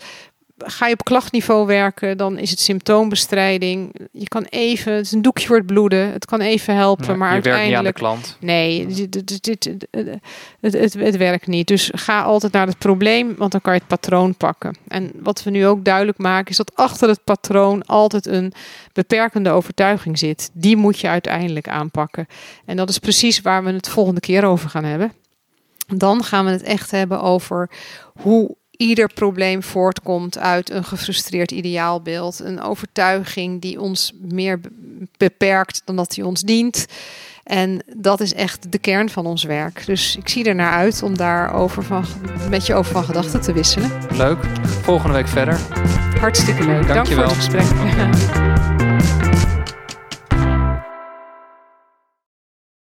ga 0.57 0.87
je 0.87 0.93
op 0.93 1.03
klachtniveau 1.03 1.65
werken, 1.65 2.17
dan 2.17 2.37
is 2.37 2.49
het 2.49 2.59
symptoombestrijding. 2.59 3.95
Je 4.11 4.27
kan 4.27 4.43
even, 4.49 4.93
het 4.93 5.05
is 5.05 5.11
een 5.11 5.21
doekje 5.21 5.47
voor 5.47 5.57
het 5.57 5.65
bloeden, 5.65 6.11
het 6.11 6.25
kan 6.25 6.41
even 6.41 6.75
helpen, 6.75 7.17
maar 7.17 7.29
uiteindelijk. 7.29 7.95
klant. 7.95 8.37
Nee, 8.39 8.85
dit, 8.85 9.11
dit, 9.43 9.69
het, 9.91 10.19
het, 10.59 10.93
het, 10.93 11.17
werkt 11.17 11.47
niet. 11.47 11.67
Dus 11.67 11.91
ga 11.93 12.21
altijd 12.21 12.51
naar 12.51 12.67
het 12.67 12.77
probleem, 12.77 13.35
want 13.37 13.51
dan 13.51 13.61
kan 13.61 13.73
je 13.73 13.79
het 13.79 13.87
patroon 13.87 14.35
pakken. 14.35 14.77
En 14.87 15.11
wat 15.15 15.43
we 15.43 15.49
nu 15.49 15.65
ook 15.65 15.85
duidelijk 15.85 16.17
maken, 16.17 16.51
is 16.51 16.57
dat 16.57 16.75
achter 16.75 17.09
het 17.09 17.23
patroon 17.23 17.85
altijd 17.85 18.25
een 18.25 18.53
beperkende 18.93 19.49
overtuiging 19.49 20.19
zit. 20.19 20.49
Die 20.53 20.77
moet 20.77 20.99
je 20.99 21.07
uiteindelijk 21.07 21.67
aanpakken. 21.67 22.27
En 22.65 22.75
dat 22.75 22.89
is 22.89 22.99
precies 22.99 23.41
waar 23.41 23.63
we 23.63 23.71
het 23.71 23.89
volgende 23.89 24.19
keer 24.19 24.43
over 24.43 24.69
gaan 24.69 24.83
hebben. 24.83 25.13
Dan 25.87 26.23
gaan 26.23 26.45
we 26.45 26.51
het 26.51 26.63
echt 26.63 26.91
hebben 26.91 27.21
over 27.21 27.69
hoe 28.13 28.55
ieder 28.77 29.13
probleem 29.13 29.63
voortkomt 29.63 30.37
uit 30.37 30.69
een 30.69 30.83
gefrustreerd 30.83 31.51
ideaalbeeld. 31.51 32.39
Een 32.39 32.61
overtuiging 32.61 33.61
die 33.61 33.81
ons 33.81 34.13
meer 34.21 34.59
beperkt 35.17 35.81
dan 35.85 35.95
dat 35.95 36.11
die 36.11 36.25
ons 36.25 36.41
dient. 36.41 36.85
En 37.43 37.81
dat 37.95 38.19
is 38.19 38.33
echt 38.33 38.71
de 38.71 38.77
kern 38.77 39.09
van 39.09 39.25
ons 39.25 39.43
werk. 39.43 39.85
Dus 39.85 40.15
ik 40.15 40.29
zie 40.29 40.43
er 40.43 40.55
naar 40.55 40.71
uit 40.71 41.03
om 41.03 41.17
daarover 41.17 41.83
van, 41.83 42.05
met 42.49 42.65
je 42.65 42.73
over 42.73 42.91
van 42.91 43.03
gedachten 43.03 43.41
te 43.41 43.53
wisselen. 43.53 43.91
Leuk. 44.13 44.37
Volgende 44.81 45.15
week 45.15 45.27
verder. 45.27 45.59
Hartstikke 46.19 46.65
leuk. 46.65 46.87
Dank, 46.87 46.93
Dank 46.93 47.07
voor 47.07 47.23
het 47.23 47.33
gesprek. 47.33 47.65